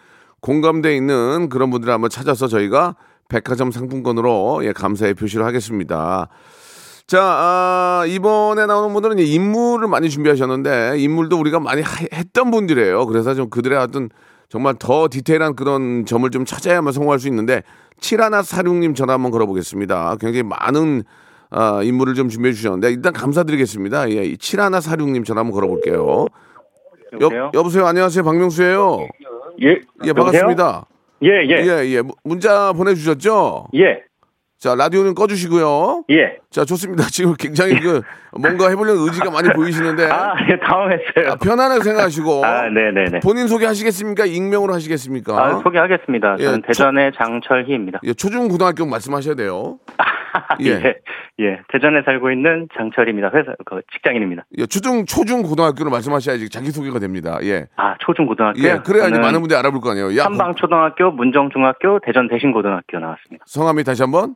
공감대 0.41 0.95
있는 0.95 1.49
그런 1.49 1.69
분들을 1.69 1.93
한번 1.93 2.09
찾아서 2.09 2.47
저희가 2.47 2.95
백화점 3.27 3.71
상품권으로, 3.71 4.61
예, 4.63 4.71
감사의 4.71 5.15
표시를 5.15 5.45
하겠습니다. 5.45 6.29
자, 7.09 7.23
아, 7.23 8.03
이번에 8.07 8.67
나오는 8.67 8.93
분들은 8.93 9.17
인물을 9.17 9.87
많이 9.87 10.11
준비하셨는데, 10.11 10.99
인물도 10.99 11.39
우리가 11.39 11.59
많이 11.59 11.81
하- 11.81 12.05
했던 12.13 12.51
분들이에요. 12.51 13.07
그래서 13.07 13.33
좀 13.33 13.49
그들의 13.49 13.75
어떤 13.79 14.09
정말 14.47 14.75
더 14.77 15.07
디테일한 15.09 15.55
그런 15.55 16.05
점을 16.05 16.29
좀 16.29 16.45
찾아야만 16.45 16.93
성공할 16.93 17.17
수 17.17 17.27
있는데, 17.27 17.63
7146님 17.99 18.95
전화 18.95 19.13
한번 19.13 19.31
걸어보겠습니다. 19.31 20.17
굉장히 20.21 20.43
많은 20.43 21.01
아, 21.49 21.81
인물을 21.81 22.13
좀 22.13 22.29
준비해 22.29 22.53
주셨는데, 22.53 22.91
일단 22.91 23.11
감사드리겠습니다. 23.11 24.11
예, 24.11 24.33
7146님 24.35 25.25
전화 25.25 25.39
한번 25.39 25.55
걸어볼게요. 25.55 26.27
여, 27.21 27.29
여보세요. 27.55 27.87
안녕하세요. 27.87 28.23
박명수예요. 28.23 29.07
예. 29.63 29.79
예, 30.05 30.13
반갑습니다. 30.13 30.85
예, 31.23 31.27
예. 31.49 31.65
예, 31.65 31.89
예. 31.89 32.01
무- 32.03 32.13
문자 32.23 32.71
보내주셨죠? 32.73 33.65
예. 33.73 34.03
자, 34.59 34.75
라디오는 34.75 35.15
꺼주시고요. 35.15 36.03
예. 36.11 36.37
자, 36.49 36.65
좋습니다. 36.65 37.03
지금 37.11 37.33
굉장히 37.39 37.79
그, 37.79 38.01
뭔가 38.37 38.67
해보려는 38.69 39.03
의지가 39.03 39.31
많이 39.31 39.47
보이시는데. 39.49 40.09
아, 40.11 40.35
예, 40.51 40.59
당황했어요. 40.59 41.31
아, 41.31 41.35
편안하게 41.35 41.81
생각하시고. 41.81 42.45
아, 42.45 42.63
네네네. 42.67 43.21
본인 43.21 43.47
소개 43.47 43.65
하시겠습니까? 43.65 44.25
익명으로 44.25 44.73
하시겠습니까? 44.73 45.33
아, 45.41 45.59
소개하겠습니다. 45.63 46.35
예, 46.39 46.43
저는 46.43 46.61
대전의 46.63 47.13
장철희입니다. 47.17 48.01
예, 48.03 48.13
초중고등학교 48.13 48.85
말씀하셔야 48.85 49.35
돼요. 49.35 49.79
예. 50.61 50.71
예. 50.71 50.95
예. 51.39 51.61
대전에 51.71 52.01
살고 52.03 52.29
있는 52.29 52.67
장철입니다. 52.77 53.31
회사, 53.33 53.53
그 53.65 53.81
직장인입니다. 53.93 54.43
예, 54.57 54.65
초중, 54.65 55.05
초중고등학교로 55.05 55.89
말씀하셔야지 55.89 56.49
자기소개가 56.49 56.99
됩니다. 56.99 57.39
예. 57.43 57.67
아, 57.77 57.95
초중고등학교? 57.99 58.59
예, 58.59 58.79
그래야지 58.85 59.17
많은 59.19 59.39
분들이 59.39 59.57
알아볼 59.57 59.79
거 59.79 59.91
아니에요. 59.91 60.17
야, 60.17 60.25
한방초등학교, 60.25 61.11
문정중학교, 61.11 61.99
대전 62.03 62.27
대신고등학교 62.27 62.99
나왔습니다. 62.99 63.45
성함이 63.47 63.85
다시 63.85 64.03
한 64.03 64.11
번? 64.11 64.35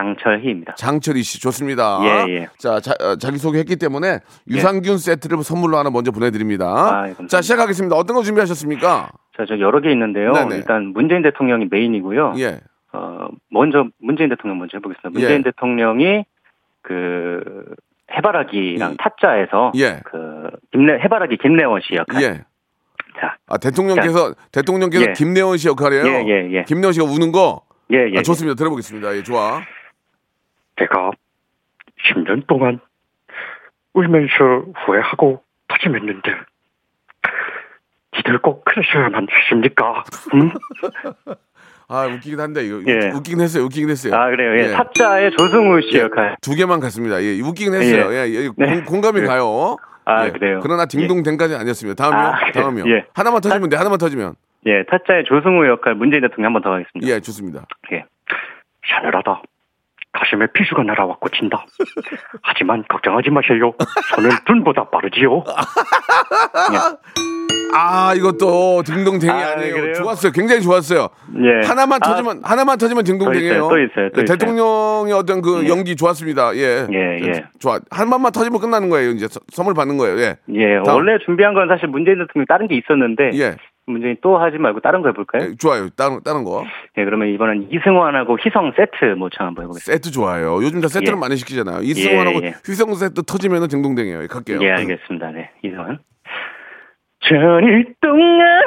장철희입니다. 0.00 0.74
장철희 0.74 1.22
씨 1.22 1.40
좋습니다. 1.40 1.98
예, 2.02 2.32
예. 2.32 2.48
자, 2.58 2.80
자 2.80 2.94
어, 3.00 3.16
자기 3.16 3.38
소개했기 3.38 3.76
때문에 3.76 4.20
유산균 4.48 4.98
세트를 4.98 5.42
선물로 5.42 5.76
하나 5.76 5.90
먼저 5.90 6.10
보내드립니다. 6.10 6.66
아, 6.66 7.08
예. 7.08 7.26
자, 7.26 7.40
시작하겠습니다. 7.42 7.94
어떤 7.96 8.16
거 8.16 8.22
준비하셨습니까? 8.22 9.10
자, 9.36 9.44
저 9.46 9.58
여러 9.60 9.80
개 9.80 9.90
있는데요. 9.90 10.32
네네. 10.32 10.56
일단 10.56 10.86
문재인 10.86 11.22
대통령이 11.22 11.66
메인이고요. 11.70 12.34
예. 12.38 12.60
어, 12.92 13.28
먼저 13.50 13.86
문재인 14.00 14.28
대통령 14.30 14.58
먼저 14.58 14.78
해보겠습니다. 14.78 15.10
문재인 15.10 15.40
예. 15.40 15.42
대통령이 15.42 16.24
그 16.82 17.64
해바라기랑 18.16 18.96
타짜에서 18.96 19.72
예. 19.76 20.00
그 20.04 20.50
김래 20.72 20.94
해바라기 20.94 21.36
김래원 21.38 21.80
씨 21.82 21.94
역할. 21.94 22.22
예. 22.22 22.28
자, 23.20 23.36
아, 23.46 23.58
대통령께서 23.58 24.34
대통령께서 24.50 25.04
예. 25.10 25.12
김래원 25.12 25.58
씨 25.58 25.68
역할이에요. 25.68 26.06
예, 26.06 26.24
예, 26.26 26.48
예. 26.52 26.64
김래원 26.64 26.92
씨가 26.92 27.06
우는 27.06 27.32
거. 27.32 27.62
예, 27.92 28.08
예. 28.14 28.18
아, 28.18 28.22
좋습니다. 28.22 28.54
들어보겠습니다. 28.54 29.16
예, 29.16 29.22
좋아. 29.22 29.60
제가 30.80 31.10
10년 32.08 32.46
동안 32.46 32.80
울면서 33.94 34.64
후회하고 34.84 35.42
다짐했는데 35.68 36.30
니들 38.16 38.38
꼭 38.40 38.64
그러셔야만 38.64 39.26
하십니까? 39.30 40.04
음? 40.34 40.50
아, 41.92 42.06
웃기긴 42.06 42.38
한데 42.40 42.64
이거 42.64 42.80
예. 42.86 43.10
웃기긴 43.10 43.40
했어요. 43.40 43.64
웃기긴 43.64 43.90
했어요. 43.90 44.14
아 44.14 44.30
그래요. 44.30 44.62
예. 44.62 44.72
타짜의 44.72 45.32
조승우 45.36 45.80
씨 45.82 45.98
역할. 45.98 46.36
두 46.40 46.54
개만 46.54 46.78
갔습니다. 46.80 47.20
예, 47.22 47.40
웃기긴 47.40 47.74
했어요. 47.74 48.12
예, 48.12 48.28
예, 48.30 48.48
네. 48.56 48.74
공, 48.76 48.84
공감이 48.84 49.20
예. 49.22 49.26
가요. 49.26 49.76
아, 50.04 50.26
예. 50.26 50.30
그래요? 50.30 50.60
그러나 50.62 50.86
딩동댕까지는 50.86 51.60
아니었습니다. 51.60 52.02
다음이요. 52.02 52.28
아? 52.28 52.52
다음이요. 52.52 52.84
예. 52.94 53.06
하나만 53.14 53.40
터지면 53.40 53.68
돼. 53.68 53.76
하나만 53.76 53.98
터지면. 53.98 54.34
예, 54.66 54.84
타짜의 54.84 55.24
조승우 55.24 55.66
역할 55.66 55.94
문재인 55.94 56.22
대통령 56.22 56.46
한 56.46 56.52
번 56.54 56.62
더 56.62 56.72
하겠습니다. 56.74 57.06
예, 57.12 57.20
좋습니다. 57.20 57.66
예. 57.92 58.04
sha늘하다. 58.86 59.42
가슴에 60.12 60.46
피수가 60.52 60.82
날아와 60.82 61.16
꽂힌다. 61.20 61.64
하지만 62.42 62.84
걱정하지 62.88 63.30
마세요. 63.30 63.72
저는 64.16 64.30
눈보다 64.48 64.88
빠르지요. 64.90 65.44
아, 67.72 68.12
이것도 68.16 68.82
딩동댕이 68.82 69.30
아, 69.30 69.52
아, 69.52 69.54
니에요 69.54 69.74
그래요? 69.74 69.94
좋았어요. 69.94 70.32
굉장히 70.32 70.60
좋았어요. 70.60 71.08
예. 71.44 71.66
하나만 71.68 72.00
아, 72.02 72.06
터지면 72.08 72.40
하나만 72.42 72.76
터지면 72.78 73.04
딩동댕이에요. 73.04 73.60
또 73.60 73.66
있어요, 73.66 73.68
또 73.68 73.78
있어요, 73.78 74.04
예, 74.06 74.08
있어요. 74.22 74.24
대통령의 74.26 75.12
어떤 75.12 75.40
그 75.40 75.68
연기 75.68 75.94
좋았습니다. 75.94 76.56
예. 76.56 76.86
예, 76.92 77.18
예. 77.28 77.44
좋아. 77.60 77.78
한 77.92 78.10
번만 78.10 78.32
터지면 78.32 78.60
끝나는 78.60 78.88
거예요. 78.90 79.10
이제 79.10 79.28
서- 79.28 79.38
선물 79.52 79.74
받는 79.74 79.98
거예요. 79.98 80.18
예. 80.18 80.36
예, 80.52 80.82
다음. 80.84 80.96
원래 80.96 81.16
준비한 81.24 81.54
건 81.54 81.68
사실 81.68 81.86
문재인 81.86 82.18
대통령 82.18 82.46
다른 82.46 82.66
게 82.66 82.74
있었는데 82.76 83.30
예. 83.34 83.54
문재인 83.90 84.16
또 84.22 84.38
하지 84.38 84.58
말고 84.58 84.80
다른 84.80 85.02
거 85.02 85.08
해볼까요? 85.08 85.42
예, 85.50 85.54
좋아요. 85.56 85.88
다른 85.90 86.20
다른 86.24 86.44
거. 86.44 86.64
예, 86.96 87.04
그러면 87.04 87.28
이번엔 87.28 87.68
이승환하고 87.70 88.38
희성 88.44 88.72
세트 88.76 89.14
모창 89.16 89.48
한번 89.48 89.64
해보겠습니다. 89.64 89.92
세트 89.92 90.10
좋아요. 90.12 90.56
요즘 90.62 90.80
다 90.80 90.88
세트를 90.88 91.16
예. 91.16 91.20
많이 91.20 91.36
시키잖아요. 91.36 91.82
이승환하고 91.82 92.42
예, 92.42 92.46
예. 92.48 92.54
휘성 92.64 92.94
세트 92.94 93.22
터지면은 93.24 93.68
딩동댕이에요. 93.68 94.26
갈게요. 94.28 94.58
예, 94.62 94.70
알겠습니다. 94.72 95.30
네, 95.32 95.50
이승환. 95.62 95.98
전일 97.22 97.94
동안 98.00 98.62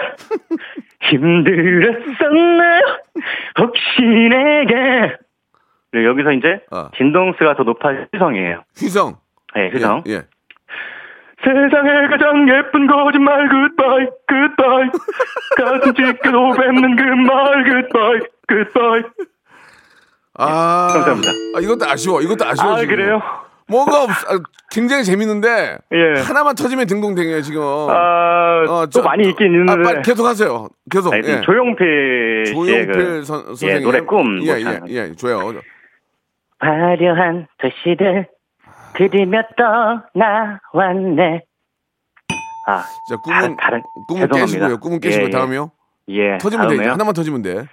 힘들었었나요? 1.09 2.81
혹시 3.59 4.01
내게 4.01 5.15
네, 5.93 6.05
여기서 6.05 6.31
이제 6.33 6.59
어. 6.71 6.89
진동수가 6.97 7.55
더 7.55 7.63
높아진 7.63 8.07
희성이에요. 8.13 8.63
휘성. 8.77 9.17
네, 9.55 9.69
희성. 9.73 10.03
예. 10.07 10.23
예. 11.45 11.49
세상에 11.51 12.07
가장 12.09 12.47
예쁜 12.49 12.87
거짓말 12.87 13.47
굿바이 13.49 14.05
굿바이 14.27 14.89
가슴 15.57 15.93
찢고 15.93 16.53
뱉는 16.53 16.95
그 16.95 17.03
말 17.03 17.63
굿바이 17.63 18.19
굿바이 18.47 19.03
아, 20.35 20.87
감사합니다. 20.93 21.29
아, 21.55 21.59
이것도 21.59 21.85
아쉬워. 21.85 22.21
이것도 22.21 22.43
아쉬워. 22.45 22.73
아 22.73 22.79
지금. 22.79 22.95
그래요? 22.95 23.21
뭐가 23.67 24.03
없, 24.03 24.09
아, 24.09 24.39
굉장히 24.71 25.03
재밌는데 25.03 25.77
예. 25.93 26.21
하나만 26.21 26.55
터지면 26.55 26.87
딩동댕이에요 26.87 27.41
지금. 27.41 27.61
아, 27.61 28.63
어, 28.67 28.85
또 28.87 29.03
많이 29.03 29.29
있긴 29.29 29.45
아, 29.45 29.49
있는데 29.49 29.83
빨리 29.83 30.01
계속 30.01 30.25
하세요. 30.25 30.67
계속. 30.89 31.13
아니, 31.13 31.27
예. 31.27 31.41
조용필 31.41 32.45
씨의 32.47 32.55
조용필 32.55 32.93
그 32.93 33.23
선, 33.23 33.39
예, 33.41 33.45
선생님. 33.45 33.83
노래 33.83 33.99
꿈 34.01 34.41
예, 34.43 34.53
예. 34.59 34.79
예, 34.89 35.11
좋아요. 35.13 35.53
화려한 36.59 37.47
도시를 37.59 38.27
그리며 38.95 39.41
떠나왔네. 39.57 41.41
아, 42.67 42.83
자, 43.09 43.17
꿈은 43.17 43.57
다른, 43.57 43.81
꿈은 44.07 44.21
죄송합니다. 44.27 44.45
깨시고요. 44.45 44.79
꿈은 44.79 44.99
깨시고 44.99 45.23
예, 45.23 45.27
예. 45.27 45.29
다음이요. 45.31 45.71
예, 46.09 46.37
터지면 46.37 46.67
돼. 46.69 46.75
다음에요? 46.75 46.91
하나만 46.93 47.13
터지면 47.13 47.41
돼. 47.41 47.65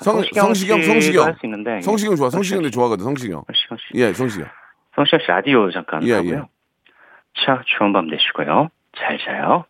성, 0.00 0.22
성시경 0.34 0.82
성시경. 0.82 1.26
할수 1.26 1.40
있는데, 1.46 1.80
성시경 1.80 2.14
좋아. 2.16 2.30
성시경 2.30 2.38
성시경도 2.60 2.70
좋아하거든. 2.70 3.04
성시경. 3.04 3.42
성시경 3.46 3.78
씨. 3.78 3.84
예, 3.98 4.12
성시경. 4.12 4.46
성시경 4.94 5.20
씨 5.20 5.26
라디오 5.26 5.70
잠깐 5.70 6.02
예, 6.06 6.14
하고요. 6.14 6.34
예. 6.34 7.44
자, 7.44 7.62
좋은 7.66 7.92
밤 7.92 8.08
되시고요. 8.08 8.68
잘 8.96 9.18
자요. 9.18 9.64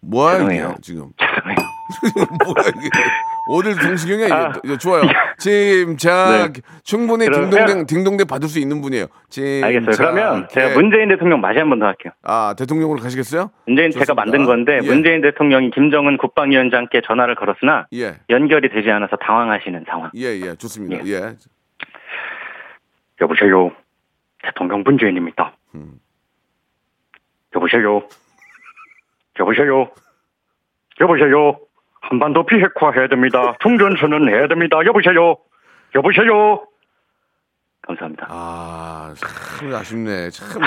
뭐야 0.00 0.34
이게 0.42 0.48
죄송해요. 0.56 0.74
지금? 0.82 1.12
죄송해요. 1.16 1.71
뭐야 2.44 2.68
이게? 2.76 2.88
어딜 3.48 3.74
성시경이야 3.74 4.26
이게? 4.26 4.34
아. 4.34 4.52
예, 4.64 4.76
좋아요. 4.78 5.02
침착. 5.38 6.52
네. 6.52 6.60
충분히 6.84 7.26
딩동댕 7.30 7.86
딩동댕 7.86 8.26
받을 8.26 8.48
수 8.48 8.58
있는 8.58 8.80
분이에요. 8.80 9.06
침착. 9.28 9.64
알겠어요. 9.66 9.96
그러면 9.96 10.48
제가 10.50 10.70
예. 10.70 10.74
문재인 10.74 11.08
대통령 11.08 11.40
맞이 11.40 11.58
한 11.58 11.68
번 11.68 11.78
더 11.80 11.86
할게요. 11.86 12.12
아 12.22 12.54
대통령으로 12.58 13.00
가시겠어요? 13.00 13.50
문재인 13.66 13.90
좋습니다. 13.90 14.04
제가 14.06 14.14
만든 14.14 14.44
건데 14.44 14.78
예. 14.82 14.86
문재인 14.86 15.20
대통령이 15.22 15.70
김정은 15.70 16.16
국방위원장께 16.18 17.00
전화를 17.06 17.34
걸었으나 17.34 17.86
예, 17.94 18.16
연결이 18.30 18.68
되지 18.68 18.90
않아서 18.90 19.16
당황하시는 19.16 19.84
상황. 19.88 20.10
예, 20.16 20.26
예, 20.40 20.54
좋습니다. 20.56 21.04
예. 21.06 21.34
여보세요. 23.20 23.70
대통령 24.42 24.82
문재인입니다. 24.82 25.54
음. 25.74 25.92
여보세요. 27.54 28.02
여보세요. 29.38 29.90
여보세요. 31.00 31.58
한반도 32.02 32.44
비핵화 32.44 32.90
해야 32.94 33.06
됩니다. 33.08 33.54
중전선언 33.62 34.28
해야 34.28 34.46
됩니다. 34.48 34.78
여보세요. 34.84 35.36
여보세요. 35.94 36.64
감사합니다. 37.86 38.26
아, 38.30 39.12
참 39.16 39.74
아쉽네. 39.74 40.30
참. 40.30 40.60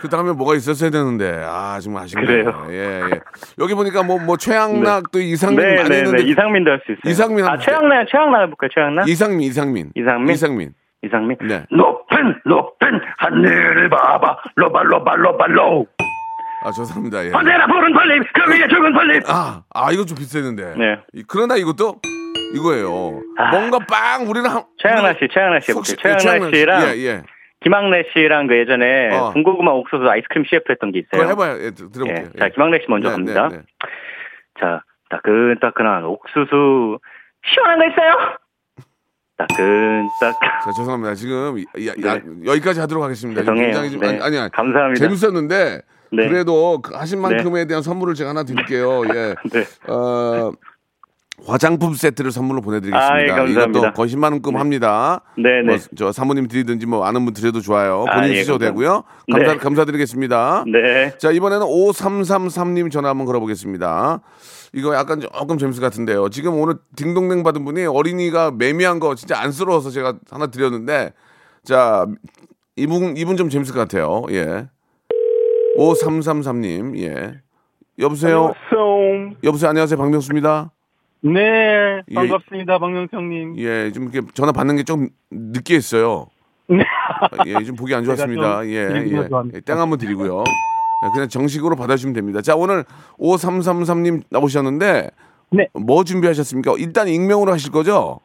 그 0.00 0.08
다음에 0.08 0.32
뭐가 0.32 0.54
있었어야 0.56 0.90
되는데. 0.90 1.42
아, 1.46 1.78
정말 1.80 2.04
아쉽네. 2.04 2.24
그래요. 2.26 2.66
예, 2.70 3.00
예. 3.14 3.20
여기 3.58 3.74
보니까 3.74 4.02
뭐, 4.02 4.18
뭐, 4.18 4.36
최양락 4.36 5.10
또 5.10 5.20
이상민 5.20 5.58
네, 5.60 5.76
많이 5.76 5.88
네, 5.88 5.96
했는데. 5.98 6.22
네. 6.22 6.30
이상민도 6.30 6.70
할 6.70 6.80
수 6.84 6.92
있어요. 6.92 7.10
이상민 7.10 7.44
아, 7.46 7.58
최양락, 7.58 8.08
최양락 8.10 8.42
해볼까요? 8.42 8.68
최양락? 8.74 9.08
이상민, 9.08 9.40
이상민. 9.40 9.90
이상민? 9.94 10.30
이상민. 10.34 10.72
이상민? 11.02 11.36
네. 11.48 11.64
높은, 11.70 12.40
높은 12.44 13.00
하늘을 13.18 13.88
봐봐. 13.88 14.36
로바, 14.56 14.82
로바, 14.82 15.14
로바, 15.16 15.46
로. 15.48 15.86
아, 16.62 16.70
죄송합니다. 16.72 17.24
예. 17.26 17.30
언제나 17.32 17.66
푸른 17.66 17.92
벌립, 17.92 18.22
그 18.34 18.50
위에 18.52 18.68
죽은 18.68 18.92
벌립. 18.92 19.22
아, 19.28 19.62
아, 19.72 19.92
이거 19.92 20.04
좀 20.04 20.16
비슷했는데. 20.18 20.74
네. 20.76 20.98
이- 21.14 21.24
그러나 21.26 21.56
이것도 21.56 22.00
이거예요. 22.54 23.22
아. 23.38 23.50
뭔가 23.50 23.78
빵 23.88 24.28
우리는 24.28 24.48
한. 24.50 24.62
최양락 24.78 25.18
씨, 25.18 25.28
최양락 25.32 25.62
씨 25.62 25.72
혹시- 25.72 25.92
해볼게요. 25.98 26.18
최양락 26.18 26.54
씨랑 26.54 26.82
예, 26.82 27.00
예. 27.06 27.22
김학래 27.62 28.04
씨랑 28.12 28.46
그 28.46 28.56
예전에 28.58 29.16
어. 29.16 29.32
군고구마 29.32 29.70
옥수수 29.72 30.08
아이스크림 30.08 30.44
CF 30.48 30.64
했던 30.70 30.92
게 30.92 31.00
있어요. 31.00 31.28
해봐요. 31.30 31.52
예, 31.62 31.70
들- 31.70 31.90
들어볼게요. 31.92 32.28
예. 32.34 32.38
자, 32.38 32.48
김학래 32.48 32.78
씨 32.80 32.84
먼저 32.88 33.08
네, 33.08 33.12
갑니다. 33.14 33.48
네, 33.48 33.56
네. 33.58 33.62
자, 34.60 34.82
따끈따끈한 35.10 36.04
옥수수 36.04 36.98
시원한 37.46 37.78
거 37.78 37.86
있어요? 37.86 38.36
따끈따끈. 39.36 40.08
자, 40.64 40.70
죄송합니다. 40.76 41.14
지금 41.14 41.58
이- 41.58 41.86
야- 41.86 41.92
야- 42.06 42.20
여기까지 42.46 42.80
하도록 42.80 43.02
하겠습니다. 43.04 43.40
네. 43.40 43.44
죄송해요. 43.44 43.64
굉장히 43.66 43.90
좀, 43.90 44.00
네. 44.00 44.08
아니, 44.22 44.38
아니, 44.38 44.50
감사합니다. 44.50 45.00
재밌었는데 45.06 45.80
네. 46.12 46.28
그래도 46.28 46.80
그 46.82 46.94
하신 46.94 47.20
만큼에 47.20 47.66
대한 47.66 47.82
선물을 47.82 48.14
제가 48.14 48.30
하나 48.30 48.42
드릴게요. 48.42 49.02
예. 49.14 49.34
네. 49.52 49.66
어, 49.92 50.52
화장품 51.46 51.94
세트를 51.94 52.32
선물로 52.32 52.60
보내드리겠습니다. 52.60 53.14
아이, 53.14 53.26
감사합니다. 53.26 53.78
이것도 53.78 53.92
거의 53.94 54.10
10만 54.10 54.24
원급 54.32 54.56
합니다. 54.56 55.22
네네. 55.36 55.62
뭐, 55.62 55.78
저 55.96 56.12
사모님 56.12 56.48
드리든지 56.48 56.86
뭐 56.86 57.04
아는 57.06 57.24
분 57.24 57.32
드려도 57.32 57.60
좋아요. 57.60 58.04
아, 58.08 58.16
본인 58.16 58.34
예, 58.34 58.42
쓰셔도 58.42 58.58
감사합니다. 58.58 58.66
되고요. 58.66 59.04
감사, 59.32 59.52
네. 59.52 59.58
감사드리겠습니다. 59.58 60.64
네. 60.70 61.16
자 61.18 61.30
이번에는 61.30 61.66
5333님 61.66 62.90
전화 62.90 63.08
한번 63.08 63.26
걸어보겠습니다. 63.26 64.20
이거 64.74 64.94
약간 64.94 65.20
조금 65.20 65.58
재밌을 65.58 65.80
것 65.80 65.86
같은데요. 65.86 66.28
지금 66.28 66.60
오늘 66.60 66.76
딩동댕 66.96 67.42
받은 67.42 67.64
분이 67.64 67.86
어린이가 67.86 68.52
매미한 68.52 69.00
거 69.00 69.14
진짜 69.14 69.40
안쓰러워서 69.40 69.90
제가 69.90 70.18
하나 70.30 70.46
드렸는데 70.48 71.12
자 71.64 72.06
이분 72.76 73.16
이분 73.16 73.36
좀 73.36 73.48
재밌을 73.48 73.74
것 73.74 73.80
같아요. 73.80 74.24
예. 74.30 74.68
5333님 75.80 76.98
예. 76.98 77.40
여보세요. 77.98 78.52
안녕하세요. 78.70 79.36
여보세요. 79.44 79.70
안녕하세요. 79.70 79.98
박명수입니다. 79.98 80.70
네, 81.22 82.00
예. 82.08 82.14
반갑습니다, 82.14 82.78
박명수 82.78 83.14
형님. 83.16 83.58
예, 83.58 83.90
좀 83.92 84.04
이렇게 84.04 84.26
전화 84.34 84.52
받는 84.52 84.76
게 84.76 84.82
좀 84.84 85.08
늦게 85.30 85.74
했어요. 85.74 86.26
네. 86.68 86.84
예, 87.46 87.64
좀 87.64 87.76
보기 87.76 87.94
안 87.94 88.04
좋았습니다. 88.04 88.66
예, 88.66 88.70
예. 89.06 89.28
좋아합니다. 89.28 89.56
예, 89.56 89.60
땡 89.60 89.78
한번 89.78 89.98
드리고요. 89.98 90.44
예, 91.04 91.08
그냥 91.14 91.28
정식으로 91.28 91.76
받아주시면 91.76 92.14
됩니다. 92.14 92.40
자, 92.42 92.56
오늘 92.56 92.84
5333님 93.18 94.22
나오셨는데 94.30 95.10
네. 95.50 95.68
뭐 95.74 96.04
준비하셨습니까? 96.04 96.74
일단 96.78 97.08
익명으로 97.08 97.52
하실 97.52 97.72
거죠? 97.72 98.20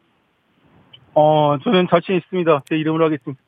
어, 1.14 1.58
저는 1.64 1.88
자신 1.90 2.16
있습니다. 2.16 2.64
제 2.70 2.76
이름으로 2.76 3.06
하겠습니다. 3.06 3.42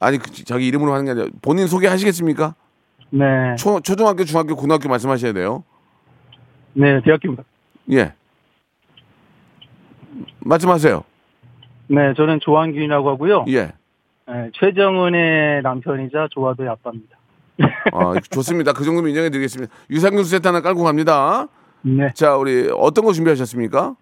아니, 0.00 0.18
그, 0.18 0.30
자기 0.44 0.66
이름으로 0.68 0.92
하는 0.92 1.04
게 1.06 1.10
아니라 1.12 1.26
본인 1.42 1.66
소개하시겠습니까? 1.66 2.54
네. 3.14 3.54
초, 3.56 3.78
초등학교, 3.80 4.24
중학교, 4.24 4.56
고등학교 4.56 4.88
말씀하셔야 4.88 5.32
돼요. 5.32 5.62
네, 6.72 7.00
대학교입니다. 7.02 7.44
예. 7.92 8.12
말씀하세요. 10.40 11.04
네, 11.86 12.14
저는 12.16 12.40
조한균이라고 12.40 13.10
하고요. 13.10 13.44
예. 13.48 13.72
네, 14.26 14.50
최정은의 14.54 15.62
남편이자 15.62 16.26
조화도의 16.32 16.68
아빠입니다. 16.70 17.16
아, 17.92 18.14
좋습니다. 18.32 18.72
그 18.72 18.82
정도면 18.82 19.10
인정해 19.10 19.30
드리겠습니다. 19.30 19.72
유산균 19.90 20.24
세트 20.24 20.48
하나 20.48 20.60
깔고 20.60 20.82
갑니다. 20.82 21.46
네. 21.82 22.10
자, 22.14 22.36
우리 22.36 22.68
어떤 22.76 23.04
거 23.04 23.12
준비하셨습니까? 23.12 23.94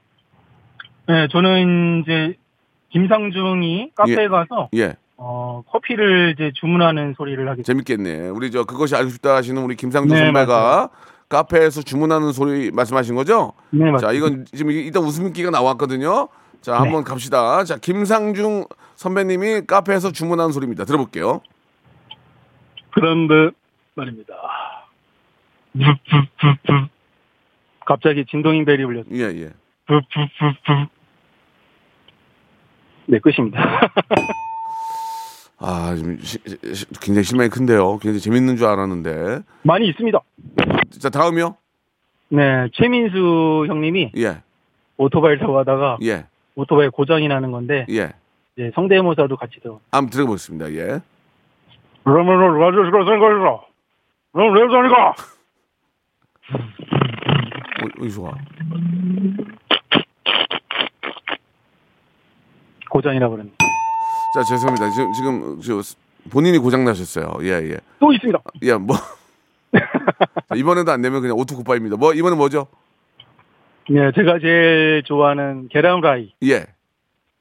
네, 1.09 1.29
저는 1.29 2.03
이제 2.03 2.37
김상중이 2.91 3.91
카페에 3.95 4.25
예. 4.25 4.29
가서 4.29 4.71
예. 4.75 4.95
어, 5.25 5.63
커피를 5.69 6.35
이제 6.35 6.51
주문하는 6.55 7.15
소리를 7.17 7.39
하겠습니다. 7.49 7.65
재밌겠네. 7.65 8.31
우리 8.31 8.51
저 8.51 8.65
그것이 8.65 8.97
알고 8.97 9.09
싶다 9.11 9.37
하시는 9.37 9.63
우리 9.63 9.77
김상준 9.77 10.17
네, 10.17 10.25
선배가 10.25 10.91
카페에서 11.29 11.83
주문하는 11.83 12.33
소리 12.33 12.73
말씀하신 12.73 13.15
거죠? 13.15 13.53
네, 13.71 13.89
맞습니다. 13.89 13.99
자, 14.09 14.13
이건 14.13 14.45
지금 14.53 14.73
일단 14.73 15.05
웃음기가 15.05 15.51
나왔거든요. 15.51 16.27
자, 16.61 16.81
한번 16.81 17.05
갑시다. 17.05 17.63
자, 17.63 17.77
김상중 17.77 18.65
선배님이 18.97 19.67
카페에서 19.67 20.11
주문하는 20.11 20.51
소리입니다. 20.51 20.85
들어볼게요. 20.85 21.41
그런데 22.91 23.57
말입니다. 23.95 24.35
갑자기 27.87 28.25
진동인 28.29 28.65
벨이 28.65 28.83
울렸어요. 28.83 29.15
예, 29.15 29.23
예. 29.41 29.51
네, 33.07 33.19
끝입니다. 33.21 33.61
아, 35.65 35.95
좀 35.97 36.19
시- 36.21 36.39
시- 36.75 36.87
굉장히 37.01 37.23
실망이 37.25 37.49
큰데요. 37.49 37.99
굉장히 37.99 38.19
재밌는 38.21 38.57
줄 38.57 38.67
알았는데. 38.67 39.41
많이 39.63 39.87
있습니다. 39.89 40.19
자, 41.01 41.09
다음이요. 41.09 41.57
네, 42.31 42.69
최민수 42.73 43.67
형님이 43.69 44.13
예, 44.17 44.43
오토바이를 44.97 45.39
타고 45.39 45.53
가다가 45.53 45.99
예, 46.03 46.27
오토바이 46.57 46.89
고장이 46.89 47.29
나는 47.29 47.51
건데 47.53 47.85
예. 47.91 48.13
이제 48.57 48.71
성대모사도 48.75 49.37
같이 49.37 49.61
들어. 49.61 49.81
한번 49.93 50.11
들어보겠습니다. 50.11 50.73
예. 50.73 51.01
그러면은 52.05 52.59
라디오가 52.59 53.05
생각이라. 53.05 53.61
그럼 54.33 54.55
왜 54.55 54.61
저리가? 54.69 55.15
어, 57.83 58.05
어, 58.05 58.09
좋아. 58.09 58.33
고장이라 62.91 63.29
그러네. 63.29 63.51
자, 64.33 64.43
죄송합니다. 64.43 64.91
지금, 64.91 65.13
지금, 65.13 65.61
저, 65.61 65.81
본인이 66.31 66.59
고장나셨어요. 66.59 67.39
예, 67.43 67.71
예. 67.71 67.79
또 67.99 68.13
있습니다. 68.13 68.39
야, 68.67 68.79
뭐. 68.79 68.97
자, 70.49 70.55
이번에도 70.55 70.91
안 70.91 71.03
되면 71.03 71.21
그냥 71.21 71.37
오토쿠파입니다. 71.37 71.97
뭐, 71.97 72.15
이번엔 72.15 72.39
뭐죠? 72.39 72.67
네, 73.91 74.11
제가 74.15 74.39
제일 74.39 75.03
좋아하는 75.05 75.69
계란 75.69 75.99
후라이. 75.99 76.33
예, 76.45 76.65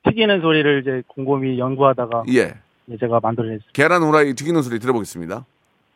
튀기는 0.03 0.41
소리를 0.41 0.81
이제 0.81 1.03
곰곰이 1.07 1.59
연구하다가 1.59 2.23
예. 2.33 2.55
제가 2.99 3.19
만들어냈어요. 3.21 3.69
계란 3.73 4.01
후라이 4.01 4.33
튀기는 4.33 4.61
소리 4.61 4.79
들어보겠습니다. 4.79 5.45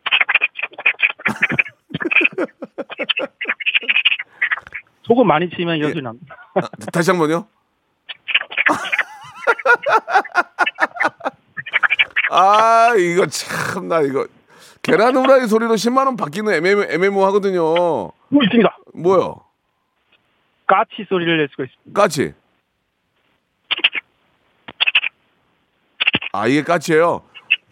소금 5.02 5.26
많이 5.26 5.50
치면 5.50 5.76
이런 5.76 5.92
소리 5.92 6.02
납니다. 6.02 6.36
아, 6.54 6.60
다시 6.92 7.10
한 7.10 7.18
번요. 7.18 7.46
아, 12.30 12.94
이거 12.96 13.26
참, 13.26 13.88
나 13.88 14.00
이거. 14.00 14.26
계란 14.82 15.16
후라이 15.16 15.46
소리로 15.48 15.74
10만원 15.74 16.16
받기는 16.16 16.52
애매모, 16.52 16.82
애매모하거든요. 16.84 17.62
또 17.74 18.12
있습니다. 18.30 18.78
뭐요? 18.94 19.36
까치 20.66 21.06
소리를 21.08 21.36
낼 21.36 21.48
수가 21.50 21.64
있습니다. 21.64 22.00
까치. 22.00 22.34
아, 26.32 26.46
이게 26.46 26.62
까치예요 26.62 27.22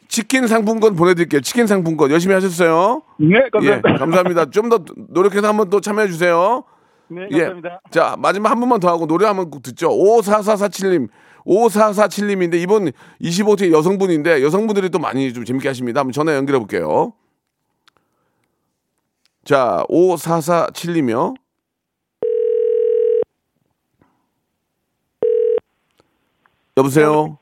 치킨 0.09 0.47
상품권 0.47 0.95
보내드릴게요. 0.97 1.41
치킨 1.41 1.67
상품권 1.67 2.11
열심히 2.11 2.35
하셨어요. 2.35 3.03
네, 3.19 3.49
감사합니다. 3.51 3.91
예, 3.91 3.99
감사합니다. 3.99 4.45
좀 4.51 4.69
더 4.69 4.79
노력해서 5.09 5.49
한번 5.49 5.71
또 5.71 5.81
참여해 5.81 6.07
주세요. 6.09 6.63
네, 7.09 7.27
예. 7.33 7.39
감사합니다. 7.41 7.81
자, 7.91 8.15
마지막 8.19 8.51
한 8.51 8.61
번만 8.61 8.81
더 8.81 8.89
하고 8.89 9.07
노래 9.07 9.27
한번 9.27 9.51
꼭 9.51 9.63
듣죠. 9.63 9.91
54447님. 9.91 11.09
5447님인데 11.47 12.55
이분 12.55 12.93
25세 13.21 13.73
여성분인데 13.73 14.43
여성분들이 14.43 14.91
또 14.91 14.99
많이 14.99 15.33
좀 15.33 15.45
재밌게 15.45 15.69
하십니다. 15.69 16.01
한번 16.01 16.13
전화 16.13 16.35
연결해 16.35 16.59
볼게요. 16.59 17.13
자, 19.45 19.85
5447님이요. 19.91 21.35
여보세요? 26.77 27.39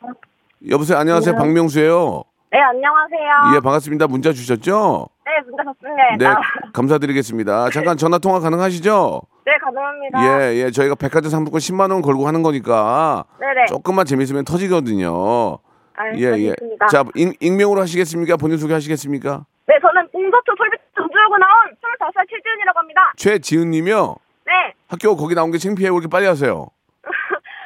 여보세요? 0.68 0.98
안녕하세요. 0.98 1.36
박명수예요. 1.36 2.24
네, 2.50 2.58
안녕하세요. 2.60 3.56
예, 3.56 3.60
반갑습니다. 3.60 4.06
문자 4.08 4.32
주셨죠? 4.32 5.08
네, 5.24 5.40
문자 5.46 5.62
좋습니다. 5.64 6.16
네, 6.18 6.26
감사드리겠습니다. 6.72 7.70
잠깐 7.70 7.96
전화 7.96 8.18
통화 8.18 8.40
가능하시죠? 8.40 9.22
네, 9.46 9.52
가능합니다. 9.58 10.22
예, 10.24 10.54
예. 10.56 10.70
저희가 10.70 10.94
백화점 10.94 11.30
상품권 11.30 11.58
10만 11.60 11.92
원 11.92 12.02
걸고 12.02 12.26
하는 12.26 12.42
거니까 12.42 13.24
네네. 13.38 13.66
조금만 13.66 14.04
재밌으면 14.04 14.44
터지거든요. 14.44 15.58
아, 15.94 16.06
예, 16.16 16.20
예. 16.20 16.50
알겠습니다. 16.50 16.86
자, 16.88 17.04
익, 17.14 17.36
익명으로 17.40 17.80
하시겠습니까? 17.80 18.36
본인 18.36 18.58
소개하시겠습니까? 18.58 19.44
네, 19.66 19.74
저는 19.80 20.08
공서초 20.08 20.52
솔빛 20.56 20.80
전주여고 20.96 21.38
나온 21.38 21.66
25살 21.70 22.28
최지은이라고 22.28 22.78
합니다. 22.78 23.12
최지은 23.16 23.70
님이요. 23.70 24.16
네, 24.46 24.52
학교 24.88 25.16
거기 25.16 25.34
나온 25.34 25.50
게 25.52 25.58
창피해. 25.58 25.88
왜 25.88 25.94
이렇게 25.94 26.08
빨리 26.08 26.26
하세요? 26.26 26.66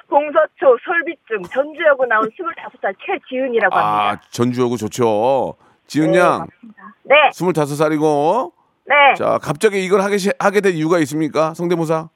공서초 0.08 0.76
솔빛중 0.84 1.42
전주여고 1.50 2.06
나온 2.06 2.28
25살 2.30 2.94
최지은이라고 3.04 3.74
합니다. 3.74 4.10
아, 4.10 4.20
전주여고 4.30 4.76
좋죠. 4.76 5.56
지은 5.86 6.12
네, 6.12 6.18
양, 6.18 6.38
맞습니다. 6.40 6.94
네, 7.04 7.14
25살이고. 7.30 8.52
네. 8.86 9.14
자, 9.16 9.38
갑자기 9.42 9.84
이걸 9.84 10.00
하게, 10.00 10.16
시- 10.18 10.32
하게 10.38 10.60
된 10.60 10.72
이유가 10.74 10.98
있습니까? 11.00 11.54
성대모사? 11.54 12.08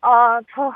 아, 0.00 0.40
저 0.54 0.72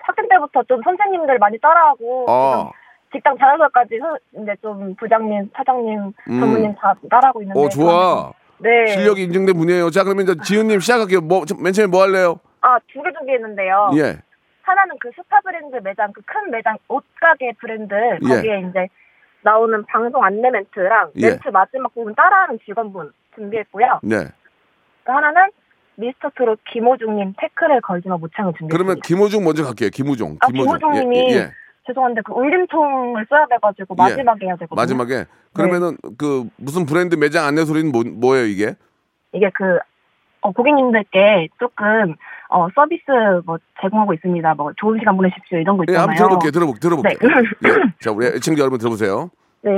학생 0.00 0.28
때부터 0.28 0.62
좀 0.64 0.80
선생님들 0.82 1.38
많이 1.38 1.58
따라하고 1.58 2.26
아, 2.28 2.70
직장 3.12 3.36
자랑서까지 3.38 3.98
이제 4.42 4.54
좀 4.62 4.94
부장님, 4.96 5.50
사장님, 5.56 6.12
음. 6.28 6.40
전무님 6.40 6.74
다 6.74 6.94
따라하고 7.10 7.42
있는데. 7.42 7.60
어, 7.60 7.68
좋아. 7.68 8.32
네. 8.58 8.86
실력이 8.88 9.22
인정된 9.24 9.56
분이에요. 9.56 9.90
자, 9.90 10.04
그러면 10.04 10.24
이제 10.24 10.34
지은님 10.44 10.80
시작할게요. 10.80 11.20
뭐, 11.20 11.44
저- 11.46 11.54
맨 11.56 11.72
처음에 11.72 11.88
뭐 11.90 12.02
할래요? 12.02 12.38
아, 12.60 12.78
두개 12.92 13.10
준비했는데요. 13.18 13.90
예. 13.96 14.18
하나는 14.62 14.96
그 15.00 15.10
스타 15.16 15.40
브랜드 15.40 15.76
매장, 15.82 16.12
그 16.12 16.20
큰 16.24 16.50
매장 16.50 16.76
옷가게 16.88 17.52
브랜드 17.60 17.92
예. 17.94 18.18
거기에 18.36 18.60
이제 18.70 18.86
나오는 19.42 19.84
방송 19.86 20.24
안내 20.24 20.50
멘트랑 20.50 21.10
예. 21.16 21.30
멘트 21.30 21.48
마지막 21.48 21.92
부분 21.94 22.14
따라하는 22.14 22.58
직원분 22.64 23.12
준비했고요. 23.34 24.00
네. 24.02 24.16
또 25.04 25.12
하나는 25.12 25.50
미스터 25.96 26.30
트롯 26.36 26.60
김호중님 26.72 27.34
태클을 27.38 27.80
걸지마 27.82 28.16
모창을 28.16 28.52
준비했습니다. 28.58 28.76
그러면 28.76 29.00
김호중 29.02 29.44
먼저 29.44 29.64
갈게요. 29.64 29.90
김호중. 29.90 30.38
아, 30.40 30.46
김호중 30.46 30.92
님이 30.92 31.32
예, 31.32 31.36
예. 31.36 31.50
죄송한데 31.86 32.22
그 32.24 32.32
울림통을 32.32 33.26
써야 33.28 33.46
돼가지고 33.46 33.94
마지막에 33.94 34.46
해야 34.46 34.54
되거든요. 34.56 34.76
마지막에 34.76 35.24
그러면은 35.52 35.96
그 36.16 36.48
무슨 36.56 36.86
브랜드 36.86 37.16
매장 37.16 37.44
안내 37.44 37.64
소리는 37.64 37.90
뭐, 37.90 38.04
뭐예요 38.04 38.46
이게? 38.46 38.74
이게 39.32 39.50
그 39.54 39.78
어, 40.40 40.52
고객님들께 40.52 41.48
조금 41.58 42.14
어, 42.52 42.68
서비스 42.74 43.02
뭐 43.46 43.58
제공하고 43.80 44.12
있습니다. 44.14 44.54
뭐 44.54 44.72
좋은 44.76 44.98
시간 44.98 45.16
보내십시오 45.16 45.58
이런 45.58 45.76
거 45.78 45.84
예, 45.88 45.92
있잖아요. 45.92 46.02
한번 46.02 46.16
들어볼게요. 46.16 46.50
들어볼, 46.50 46.78
들어볼게요. 46.78 47.18
네. 47.60 47.68
예. 47.68 47.94
자, 48.00 48.10
우리 48.12 48.26
애청자 48.26 48.60
여러분 48.60 48.78
들어보세요. 48.78 49.30
네. 49.62 49.72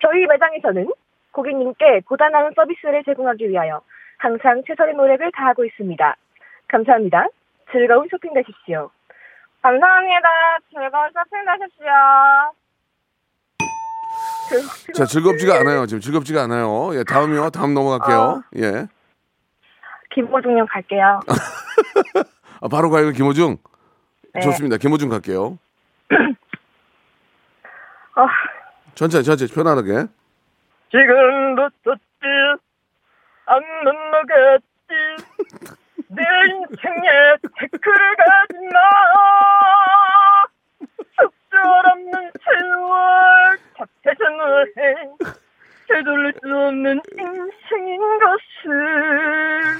저희 0.00 0.26
매장에서는 0.26 0.88
고객님께 1.32 2.02
보다 2.08 2.28
나은 2.28 2.52
서비스를 2.54 3.02
제공하기 3.04 3.48
위하여 3.50 3.80
항상 4.18 4.62
최선의 4.66 4.94
노력을 4.94 5.30
다하고 5.32 5.64
있습니다. 5.64 6.16
감사합니다. 6.68 7.26
즐거운 7.72 8.06
쇼핑 8.10 8.32
되십시오. 8.34 8.90
감사합니다. 9.62 10.28
즐거운 10.70 11.10
쇼핑 11.12 11.44
되십시오. 11.58 11.86
자, 14.94 15.04
즐겁지가 15.04 15.60
않아요. 15.60 15.86
지금 15.86 16.00
즐겁지가 16.00 16.42
않아요. 16.44 16.90
예, 16.94 17.04
다음이요. 17.04 17.50
다음 17.50 17.74
넘어갈게요. 17.74 18.18
어. 18.18 18.42
예. 18.56 18.86
김호중님 20.18 20.66
갈게요. 20.66 21.20
아, 22.60 22.66
바로 22.68 22.90
가요, 22.90 23.12
김호중. 23.12 23.56
네. 24.34 24.40
좋습니다. 24.40 24.76
김호중 24.76 25.08
갈게요. 25.08 25.56
어, 28.16 28.26
천천히, 28.96 29.22
천천히, 29.22 29.48
편안하게. 29.52 30.06
지금부터 30.90 31.94
안 33.46 33.62
넘어갔지 33.84 34.64
내 36.10 36.22
인생에 36.50 37.36
태클을 37.60 38.16
가지마 38.16 38.80
속절없는 41.14 42.32
세월 42.44 43.56
답답해서는 43.76 45.14
되돌릴 45.88 46.32
수 46.42 46.56
없는 46.56 47.00
인생인 47.18 48.00
것을 48.18 49.78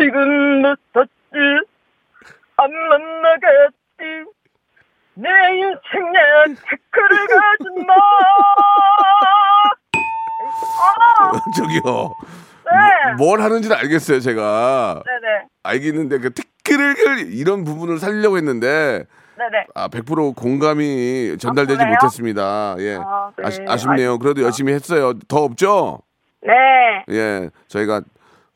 지금부터 0.00 1.04
안 2.56 2.70
만나겠지 2.72 4.30
내 5.14 5.28
인생에 5.28 6.54
태클을 6.54 7.26
가지마 7.28 7.94
저기요. 11.56 12.14
네. 12.64 13.12
뭘 13.18 13.40
하는지는 13.40 13.76
알겠어요, 13.76 14.20
제가. 14.20 15.02
네네. 15.04 15.46
알겠는데, 15.64 16.18
그 16.18 16.32
티끌을 16.32 17.32
이런 17.32 17.64
부분을 17.64 17.98
살리려고 17.98 18.36
했는데, 18.36 19.04
네네. 19.36 19.66
아, 19.74 19.88
100% 19.88 20.36
공감이 20.36 21.36
전달되지 21.38 21.80
아, 21.80 21.84
그래요? 21.84 21.96
못했습니다. 22.00 22.76
예. 22.78 22.98
아, 23.02 23.32
네. 23.36 23.64
아, 23.68 23.76
쉽네요 23.76 24.18
그래도 24.18 24.42
열심히 24.42 24.72
했어요. 24.72 25.14
더 25.28 25.44
없죠? 25.44 26.00
네. 26.42 26.52
예. 27.10 27.50
저희가 27.68 28.02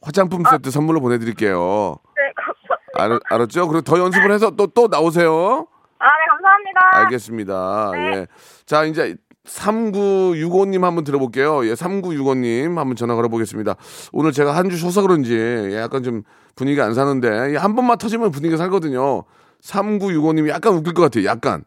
화장품 0.05 0.43
세트 0.51 0.71
선물로 0.71 1.01
보내드릴게요. 1.01 1.97
네, 2.17 2.33
감사합니다. 2.37 3.25
알, 3.31 3.37
알았죠? 3.39 3.67
그리고 3.69 3.81
더 3.83 3.99
연습을 3.99 4.31
해서 4.33 4.51
또, 4.51 4.67
또 4.67 4.87
나오세요. 4.89 5.67
아, 5.99 6.05
네, 6.07 6.27
감사합니다. 6.31 6.81
알겠습니다. 7.05 7.91
예. 7.97 8.27
자, 8.67 8.85
이제 8.85 9.17
3965님 9.47 10.83
한번 10.83 11.05
들어볼게요. 11.05 11.67
예, 11.67 11.73
3965님 11.75 12.77
한번 12.77 12.97
전화 12.97 13.15
걸어보겠습니다. 13.15 13.75
오늘 14.13 14.33
제가 14.33 14.55
한 14.55 14.69
주 14.71 14.77
쉬어서 14.77 15.03
그런지 15.03 15.35
예, 15.37 15.77
약간 15.81 16.03
좀 16.03 16.23
분위기 16.57 16.81
안 16.81 16.95
사는데 16.95 17.53
예, 17.53 17.57
한 17.57 17.75
번만 17.75 17.99
터지면 17.99 18.31
분위기가 18.31 18.57
살거든요. 18.59 19.25
3965님이 19.63 20.49
약간 20.49 20.75
웃길 20.75 20.93
것 20.95 21.03
같아요. 21.03 21.25
약간. 21.27 21.65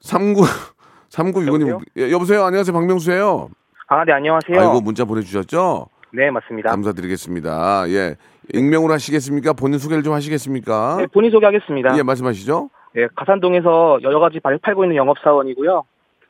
39, 0.00 0.42
3965님. 1.10 1.80
예, 1.98 2.10
여보세요? 2.10 2.44
안녕하세요. 2.44 2.72
박명수예요 2.72 3.48
아, 3.88 4.04
네, 4.04 4.12
안녕하세요. 4.12 4.58
아이고, 4.60 4.80
문자 4.80 5.04
보내주셨죠? 5.04 5.86
네, 6.16 6.30
맞습니다. 6.30 6.70
감사드리겠습니다. 6.70 7.84
예. 7.90 8.16
익명으로 8.54 8.94
하시겠습니까? 8.94 9.52
본인 9.52 9.78
소개를 9.78 10.02
좀 10.02 10.14
하시겠습니까? 10.14 10.96
네, 10.98 11.06
본인 11.08 11.30
소개하겠습니다. 11.30 11.96
예, 11.98 12.02
말씀하시죠. 12.02 12.70
네, 12.94 13.06
가산동에서 13.14 13.98
여러 14.02 14.18
가지 14.18 14.40
발 14.40 14.56
팔고 14.56 14.84
있는 14.84 14.96
영업사원이고요. 14.96 15.84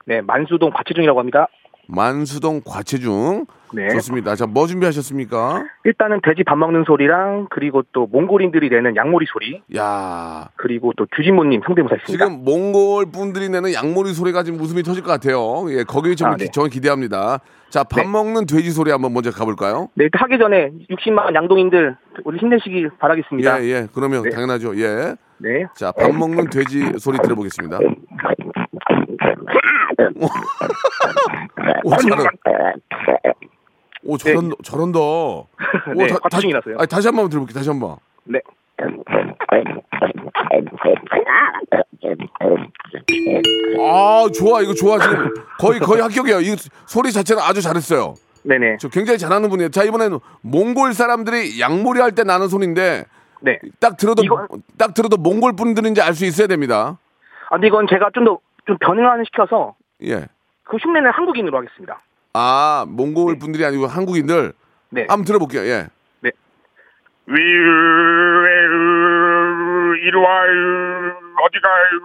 네, 0.07 0.21
만수동 0.23 0.71
과체중이라고 0.71 1.21
합니다. 1.21 1.47
만수동 1.87 2.63
과체중. 2.67 3.47
네. 3.73 3.89
좋습니다. 3.91 4.35
자, 4.35 4.47
뭐 4.47 4.67
준비하셨습니까? 4.67 5.65
일단은 5.85 6.21
돼지 6.23 6.45
밥 6.45 6.57
먹는 6.57 6.85
소리랑 6.87 7.49
그리고 7.51 7.83
또 7.93 8.07
몽골인들이 8.07 8.69
내는 8.71 8.97
양모리 8.97 9.27
소리 9.29 9.63
야 9.77 10.49
그리고 10.57 10.93
또 10.97 11.07
주진모님 11.17 11.63
성대모사 11.67 11.97
있습니다. 11.97 12.25
지금 12.25 12.45
몽골 12.45 13.07
분들이 13.13 13.49
내는 13.49 13.73
양모리 13.73 14.13
소리가 14.13 14.43
지금 14.43 14.61
웃음이 14.61 14.83
터질 14.83 15.03
것 15.03 15.11
같아요. 15.11 15.67
예, 15.71 15.85
거기에 15.85 16.15
좀 16.15 16.29
아, 16.29 16.37
네. 16.37 16.47
저는 16.51 16.71
기대합니다. 16.71 17.41
자, 17.69 17.83
밥 17.85 18.07
먹는 18.07 18.47
돼지 18.47 18.71
소리 18.71 18.91
한번 18.91 19.13
먼저 19.13 19.31
가볼까요? 19.31 19.89
네, 19.95 20.09
하기 20.13 20.39
전에 20.39 20.71
60만 20.91 21.35
양동인들 21.35 21.97
우리 22.25 22.39
힘내시길 22.39 22.91
바라겠습니다. 22.99 23.63
예, 23.63 23.69
예. 23.69 23.87
그러면 23.93 24.23
네. 24.23 24.31
당연하죠. 24.31 24.77
예. 24.79 25.17
네. 25.39 25.67
자, 25.75 25.93
밥 25.93 26.15
먹는 26.15 26.49
돼지 26.49 26.93
소리 26.99 27.19
들어보겠습니다. 27.19 27.79
오, 31.85 31.91
잘한, 31.91 32.27
오, 34.07 34.17
저런, 34.19 34.53
저런다. 34.63 34.99
오, 35.01 35.47
네, 35.97 36.07
다, 36.07 36.17
과충이 36.31 36.53
났어요. 36.53 36.77
아니, 36.79 36.87
다시 36.89 37.09
한 37.09 37.17
번 37.17 37.29
들어볼게요. 37.29 37.55
다시 37.55 37.69
한 37.69 37.81
번. 37.81 37.97
네. 38.25 38.41
아, 43.79 44.27
좋아. 44.35 44.61
이거 44.63 44.75
좋아. 44.75 44.99
지금 44.99 45.33
거의, 45.59 45.81
거의 45.81 46.03
합격이에요. 46.03 46.41
이 46.41 46.57
소리 46.87 47.13
자체는 47.13 47.43
아주 47.43 47.61
잘했어요. 47.61 48.15
네네. 48.45 48.77
저 48.79 48.89
굉장히 48.89 49.19
잘하는 49.19 49.49
분이에요. 49.49 49.71
자, 49.71 49.83
이번에는 49.83 50.19
몽골 50.43 50.93
사람들이 50.95 51.61
양몰이 51.61 52.01
할 52.01 52.13
때 52.13 52.23
나는 52.25 52.49
소리인데. 52.49 53.05
네. 53.41 53.59
딱 53.81 53.97
들어도, 53.97 54.23
딱 54.79 54.95
들어도 54.95 55.17
몽골 55.19 55.57
분들인지 55.57 56.01
알 56.01 56.15
수 56.15 56.25
있어야 56.25 56.47
됩니다. 56.47 56.99
아, 57.51 57.57
근데 57.57 57.67
이건 57.69 57.87
제가 57.89 58.11
좀 58.15 58.25
더좀 58.25 58.79
변형을 58.81 59.25
시켜서 59.27 59.75
예. 60.05 60.27
그 60.65 60.77
흉내는 60.79 61.11
한국인으로 61.13 61.59
하겠습니다. 61.59 62.01
아, 62.47 62.85
몽골 62.87 63.39
분들이 63.39 63.65
아니고 63.65 63.87
한국인들. 63.87 64.53
네. 64.91 65.07
한번 65.09 65.25
들어볼게요. 65.25 65.63
예. 65.63 65.89
네. 66.21 66.31
이리 67.29 67.37
와 70.17 70.43
어디 71.47 71.59
가요 71.63 72.01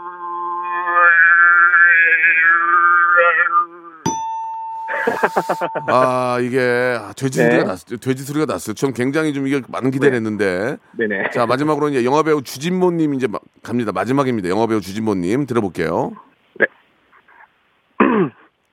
아, 5.88 6.38
이게 6.42 6.98
아, 7.00 7.12
돼지 7.14 7.40
네. 7.40 7.46
소리가 7.52 7.64
났어요. 7.66 7.98
돼지 7.98 8.24
소리가 8.24 8.46
났어요. 8.46 8.74
전 8.74 8.94
굉장히 8.94 9.34
좀 9.34 9.48
이게 9.48 9.62
많은 9.68 9.92
기대를 9.92 10.16
했는데. 10.16 10.78
네네. 10.98 11.32
자, 11.32 11.46
마지막으로 11.46 11.90
이제 11.90 12.06
영화 12.06 12.24
배우 12.24 12.42
주진모님 12.42 13.14
이제 13.16 13.28
마- 13.28 13.40
갑니다. 13.64 13.92
마지막입니다. 13.92 14.48
영화 14.50 14.68
배우 14.68 14.80
주진모님 14.80 15.46
들어볼게요. 15.46 16.14
네. 16.60 16.66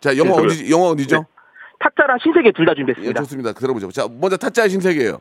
자, 0.01 0.16
영화 0.16 0.40
네, 0.40 0.47
어디, 0.47 0.71
영화 0.71 0.87
어디죠? 0.88 1.27
타짜랑 1.79 2.19
신세계 2.23 2.53
둘다 2.53 2.73
예, 2.73 2.75
준비했습니다. 2.77 3.21
좋습니다. 3.23 3.53
들어보죠. 3.53 3.91
자, 3.91 4.07
먼저 4.21 4.37
타짜의 4.37 4.69
신세계예요. 4.71 5.19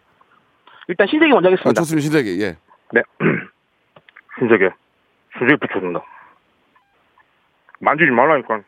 일단 0.88 1.08
신세계 1.08 1.32
먼저 1.34 1.50
아, 1.50 1.52
하겠습니다. 1.52 1.82
좋습니다. 1.82 2.02
신세계. 2.04 2.42
예. 2.44 2.58
네. 2.94 3.02
신세계 4.40 4.70
신세계 5.38 5.56
붙여준다 5.60 6.00
만지지 7.80 8.10
말라니까 8.12 8.62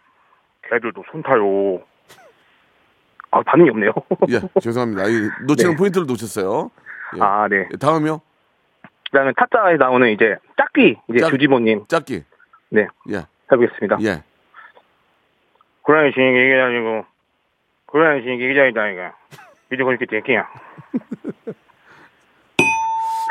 걔들도 0.69 1.03
손 1.11 1.23
타요 1.23 1.81
아, 3.31 3.41
반응이 3.43 3.69
없네요. 3.69 3.91
예, 4.29 4.39
죄송합니다. 4.59 5.03
이 5.07 5.29
놓치는 5.47 5.71
네. 5.73 5.77
포인트를 5.77 6.07
놓쳤어요. 6.07 6.71
예. 7.15 7.19
아, 7.21 7.47
네. 7.47 7.67
예, 7.71 7.77
다음이요? 7.77 8.21
그다음에 9.11 9.31
타짜에 9.37 9.77
나오는 9.77 10.09
이제 10.11 10.35
짝귀 10.57 10.97
이제 11.09 11.19
짝- 11.19 11.29
주지모님 11.29 11.85
짝기. 11.87 12.23
네 12.69 12.87
예. 13.11 13.25
해보겠습니다. 13.51 13.97
예. 14.01 14.23
그래 15.83 16.11
신세계 16.13 16.59
아니고 16.61 17.05
그래 17.91 18.21
신세계 18.21 18.47
기자이다 18.49 18.89
이거 18.89 19.11
이제 19.73 19.83
그렇게 19.83 20.05
됐기야 20.05 20.47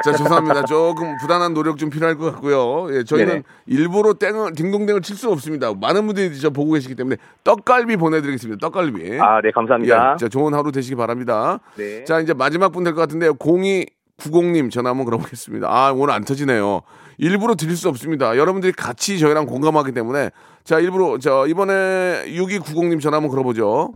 자, 0.04 0.12
죄송합니다. 0.12 0.62
조금 0.64 1.16
부단한 1.20 1.54
노력 1.54 1.76
좀 1.76 1.90
필요할 1.90 2.16
것 2.16 2.30
같고요. 2.32 2.86
예, 2.96 3.02
저희는 3.02 3.28
네네. 3.28 3.42
일부러 3.66 4.12
땡을, 4.14 4.52
딩동댕을 4.54 5.02
칠 5.02 5.16
수 5.16 5.28
없습니다. 5.32 5.72
많은 5.74 6.06
분들이 6.06 6.38
저 6.38 6.50
보고 6.50 6.70
계시기 6.74 6.94
때문에 6.94 7.16
떡갈비 7.42 7.96
보내드리겠습니다. 7.96 8.60
떡갈비. 8.60 9.18
아, 9.20 9.40
네, 9.42 9.50
감사합니다. 9.50 10.12
예, 10.12 10.16
자, 10.16 10.28
좋은 10.28 10.54
하루 10.54 10.70
되시기 10.70 10.94
바랍니다. 10.94 11.58
네. 11.76 12.04
자, 12.04 12.20
이제 12.20 12.32
마지막 12.32 12.70
분 12.70 12.84
될 12.84 12.94
것 12.94 13.00
같은데요. 13.00 13.34
0290님 13.34 14.70
전화 14.70 14.90
한번 14.90 15.04
걸어보겠습니다. 15.04 15.66
아, 15.68 15.90
오늘 15.92 16.14
안 16.14 16.24
터지네요. 16.24 16.82
일부러 17.18 17.56
드릴 17.56 17.74
수 17.76 17.88
없습니다. 17.88 18.36
여러분들이 18.36 18.72
같이 18.74 19.18
저희랑 19.18 19.46
공감하기 19.46 19.90
때문에. 19.90 20.30
자, 20.62 20.78
일부러, 20.78 21.18
저, 21.18 21.44
이번에 21.48 22.22
6290님 22.28 23.00
전화 23.00 23.16
한번 23.16 23.30
걸어보죠. 23.32 23.94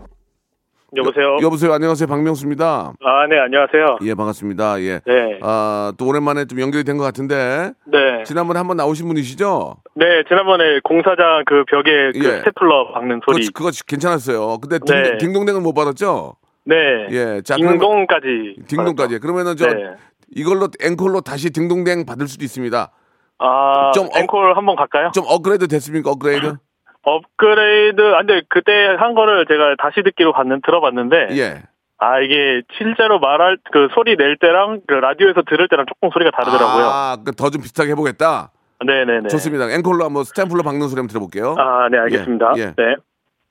여보세요. 0.96 1.38
여 1.40 1.48
보세요. 1.48 1.72
안녕하세요. 1.72 2.06
박명수입니다. 2.06 2.92
아, 3.02 3.26
네, 3.26 3.38
안녕하세요. 3.38 3.98
예, 4.02 4.14
반갑습니다. 4.14 4.80
예. 4.82 5.00
네. 5.06 5.38
아, 5.40 5.92
또 5.96 6.06
오랜만에 6.06 6.44
좀 6.44 6.60
연결이 6.60 6.84
된 6.84 6.98
것 6.98 7.04
같은데. 7.04 7.72
네. 7.86 8.22
지난번에 8.24 8.58
한번 8.58 8.76
나오신 8.76 9.08
분이시죠? 9.08 9.76
네, 9.94 10.04
지난번에 10.28 10.80
공사장 10.84 11.44
그 11.46 11.64
벽에 11.64 12.12
그 12.12 12.18
예. 12.18 12.38
스테플러 12.38 12.92
박는 12.92 13.20
소리. 13.24 13.46
그거, 13.46 13.70
그거 13.70 13.70
괜찮았어요. 13.86 14.58
근데 14.58 14.78
네. 14.80 15.02
딩동, 15.02 15.18
딩동댕은 15.18 15.62
못 15.62 15.72
받았죠? 15.72 16.34
네. 16.66 16.74
예. 17.10 17.40
자, 17.42 17.56
딩동까지. 17.56 18.56
딩동까지. 18.68 19.18
그러면은 19.20 19.56
저 19.56 19.66
네. 19.72 19.94
이걸로 20.34 20.68
앵콜로 20.82 21.22
다시 21.22 21.50
딩동댕 21.50 22.04
받을 22.04 22.28
수도 22.28 22.44
있습니다. 22.44 22.90
아, 23.38 23.90
좀 23.92 24.06
어- 24.06 24.18
앵콜 24.18 24.56
한번 24.56 24.76
갈까요? 24.76 25.10
좀 25.14 25.24
업그레이드 25.26 25.66
됐습니까? 25.68 26.10
업그레이드? 26.10 26.54
업그레이드, 27.02 28.00
아, 28.14 28.18
근데 28.18 28.42
그때 28.48 28.72
한 28.98 29.14
거를 29.14 29.44
제가 29.46 29.74
다시 29.78 30.02
듣기로 30.02 30.32
봤는, 30.32 30.60
들어봤는데, 30.64 31.28
예. 31.32 31.62
아, 31.98 32.20
이게 32.20 32.62
실제로 32.76 33.18
말할, 33.18 33.58
그 33.72 33.88
소리 33.94 34.16
낼 34.16 34.36
때랑 34.38 34.80
그 34.86 34.94
라디오에서 34.94 35.42
들을 35.48 35.68
때랑 35.68 35.86
조금 35.86 36.10
소리가 36.12 36.30
다르더라고요. 36.30 36.84
아, 36.86 37.16
더 37.36 37.50
좀 37.50 37.62
비슷하게 37.62 37.90
해보겠다. 37.92 38.50
네네네. 38.84 39.28
좋습니다. 39.28 39.70
앵콜로 39.70 40.04
한번 40.04 40.24
스테이플러 40.24 40.62
박는 40.64 40.88
소리 40.88 40.98
한번 40.98 41.08
들어볼게요. 41.08 41.54
아, 41.58 41.88
네, 41.88 41.98
알겠습니다. 41.98 42.54
예, 42.56 42.60
예. 42.62 42.66
네. 42.76 42.96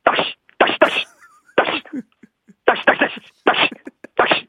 다시, 0.03 0.21
다시, 0.59 0.77
다시, 0.79 1.05
다시, 1.55 1.81
다시, 2.65 2.85
다시, 2.85 2.85
다시, 2.85 3.15
다시, 3.45 3.69
다시. 4.17 4.47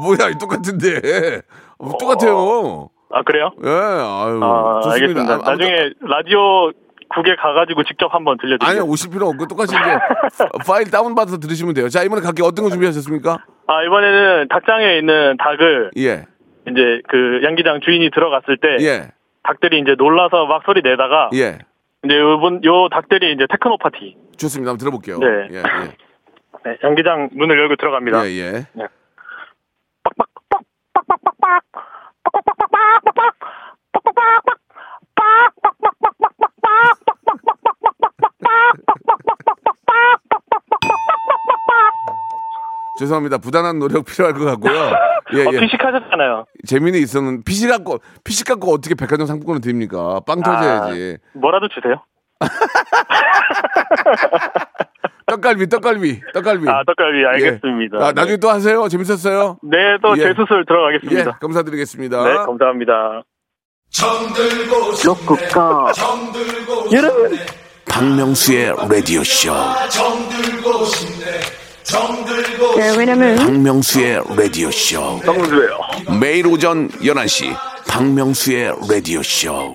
뭐야, 0.00 0.36
똑같은데. 0.38 1.42
어, 1.78 1.96
똑같아요. 1.98 2.88
아, 3.10 3.22
그래요? 3.22 3.50
예, 3.64 3.68
아유. 3.68 4.40
아, 4.42 4.80
좋습니다. 4.82 4.92
알겠습니다. 4.92 5.34
아, 5.34 5.50
나중에 5.50 5.90
라디오 6.00 6.70
국에 7.10 7.36
가가지고 7.36 7.84
직접 7.84 8.12
한번 8.14 8.36
들려드릴게요. 8.36 8.68
아니요, 8.82 8.84
오실 8.90 9.10
필요 9.10 9.28
없고 9.28 9.46
똑같이 9.46 9.74
이제 9.74 9.82
파일 10.66 10.90
다운 10.90 11.14
받아서 11.14 11.38
들으시면 11.38 11.72
돼요. 11.74 11.88
자, 11.88 12.02
이번에 12.02 12.20
갈게요. 12.20 12.46
어떤 12.46 12.64
거 12.64 12.70
준비하셨습니까? 12.70 13.38
아, 13.66 13.82
이번에는 13.82 14.48
닭장에 14.48 14.98
있는 14.98 15.36
닭을 15.38 15.90
예. 15.96 16.26
이제 16.70 17.00
그 17.08 17.40
양기장 17.44 17.80
주인이 17.80 18.10
들어갔을 18.10 18.58
때 18.58 18.76
예. 18.84 19.10
닭들이 19.42 19.78
이제 19.80 19.94
놀라서 19.96 20.44
막 20.46 20.62
소리 20.66 20.82
내다가 20.82 21.30
예. 21.34 21.58
이제 22.04 22.14
요번 22.18 22.62
요 22.64 22.88
닭들이 22.90 23.32
이제 23.32 23.46
테크노 23.50 23.78
파티. 23.78 24.16
좋습니다. 24.36 24.70
한번 24.72 24.78
들어볼게요. 24.78 25.18
네. 25.18 25.26
예, 25.52 25.58
예. 25.58 25.62
네, 26.64 26.76
양기장 26.84 27.30
문을 27.32 27.58
열고 27.58 27.76
들어갑니다. 27.76 28.26
예, 28.26 28.30
예. 28.36 28.52
네. 28.74 28.84
죄송합니다. 42.98 43.38
부단한 43.38 43.78
노력 43.78 44.04
필요할 44.04 44.34
것 44.34 44.44
같고요. 44.44 44.74
예, 45.34 45.46
어, 45.46 45.50
예. 45.52 45.60
피식하셨잖아요. 45.60 46.46
재미는 46.66 46.98
있었는 47.00 47.44
피식 47.44 47.70
갖고 47.70 47.98
피식 48.24 48.48
갖고 48.48 48.72
어떻게 48.72 48.96
백화점 48.96 49.26
상품권을 49.26 49.60
드립니까? 49.60 50.20
빵 50.26 50.42
터져야지. 50.42 51.18
뭐라도 51.34 51.68
주세요. 51.68 52.02
떡갈비, 55.26 55.68
떡갈비, 55.68 56.22
떡갈비. 56.32 56.68
아, 56.68 56.82
떡갈비 56.84 57.24
알겠습니다. 57.26 57.98
예. 58.00 58.04
아, 58.04 58.12
나중에 58.12 58.38
또 58.38 58.48
하세요. 58.48 58.88
재밌었어요. 58.88 59.58
네, 59.62 59.98
또 60.02 60.16
예. 60.16 60.22
재수술 60.22 60.64
들어가겠습니다. 60.66 61.20
예, 61.20 61.24
감사드리겠습니다. 61.40 62.24
네, 62.24 62.34
감사합니다. 62.36 63.22
로쿠가 65.04 65.92
여러분 66.92 67.38
박명수의 67.86 68.74
라디오 68.88 69.24
쇼. 69.24 69.52
네, 72.76 72.96
왜냐면 72.96 73.36
박명수의 73.36 74.22
라디오 74.36 74.70
쇼. 74.70 75.18
박명수예요. 75.24 75.78
매일 76.20 76.46
오전 76.46 76.88
11시 76.90 77.56
박명수의 77.88 78.74
라디오 78.88 79.22
쇼. 79.22 79.74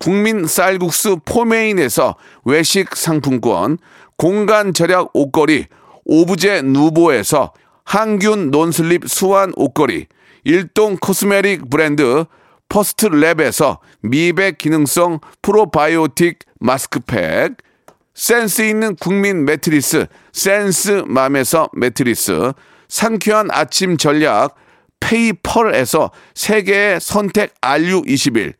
국민 0.00 0.46
쌀국수 0.46 1.20
포메인에서 1.26 2.16
외식 2.44 2.96
상품권, 2.96 3.76
공간 4.16 4.72
절약 4.72 5.10
옷걸이, 5.12 5.66
오브제 6.06 6.62
누보에서 6.62 7.52
항균 7.84 8.50
non-slip 8.50 9.08
수완 9.08 9.52
옷걸이, 9.56 10.06
일동 10.44 10.96
cosmetic 10.96 11.68
브랜드 11.68 12.24
퍼스트 12.70 13.10
랩에서 13.10 13.78
미백 14.00 14.56
기능성 14.56 15.20
프로바이오틱 15.42 16.38
마스크팩, 16.60 17.58
센스 18.14 18.62
있는 18.62 18.96
국민 18.96 19.44
매트리스 19.44 20.06
센스맘에서 20.32 21.68
매트리스, 21.74 22.52
상쾌한 22.88 23.48
아침 23.50 23.98
전략 23.98 24.54
페이펄에서 25.00 26.10
세계의 26.34 27.00
선택 27.00 27.54
RU21, 27.60 28.59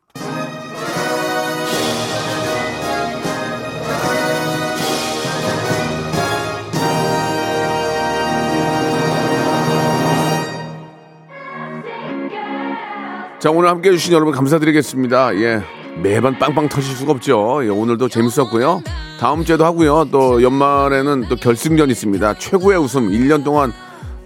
자, 13.41 13.49
오늘 13.49 13.69
함께 13.69 13.89
해주신 13.89 14.13
여러분 14.13 14.33
감사드리겠습니다. 14.33 15.35
예. 15.37 15.61
매번 16.01 16.37
빵빵 16.37 16.69
터질 16.69 16.95
수가 16.95 17.11
없죠. 17.13 17.61
예, 17.65 17.69
오늘도 17.69 18.07
재밌었고요. 18.07 18.81
다음 19.19 19.43
주에도 19.43 19.65
하고요. 19.65 20.07
또 20.11 20.41
연말에는 20.41 21.25
또 21.27 21.35
결승전 21.35 21.89
있습니다. 21.89 22.35
최고의 22.35 22.77
웃음 22.79 23.09
1년 23.09 23.43
동안 23.43 23.73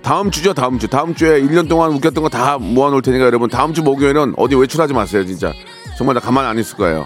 다음 0.02 0.30
주죠, 0.30 0.54
다음 0.54 0.78
주. 0.78 0.88
다음 0.88 1.16
주에 1.16 1.42
1년 1.42 1.68
동안 1.68 1.92
웃겼던 1.94 2.24
거 2.24 2.30
다 2.30 2.58
모아 2.60 2.92
놓을 2.92 3.02
테니까 3.02 3.26
여러분 3.26 3.50
다음 3.50 3.74
주 3.74 3.82
목요일은 3.84 4.34
어디 4.38 4.56
외출하지 4.56 4.94
마세요, 4.94 5.26
진짜. 5.26 5.52
정말 5.98 6.14
다 6.14 6.20
가만 6.20 6.46
안 6.46 6.60
있을 6.60 6.78
거예요. 6.78 7.06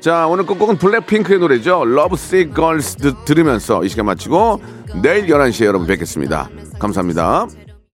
자, 0.00 0.26
오늘 0.28 0.46
끝곡은 0.46 0.78
블랙핑크의 0.78 1.40
노래죠. 1.40 1.82
Sick 2.14 2.54
Girls 2.54 2.94
드- 2.96 3.14
들으면서 3.24 3.84
이 3.84 3.88
시간 3.88 4.06
마치고 4.06 4.62
내일 5.02 5.26
11시에 5.26 5.66
여러분 5.66 5.86
뵙겠습니다. 5.88 6.48
감사합니다. 6.78 7.46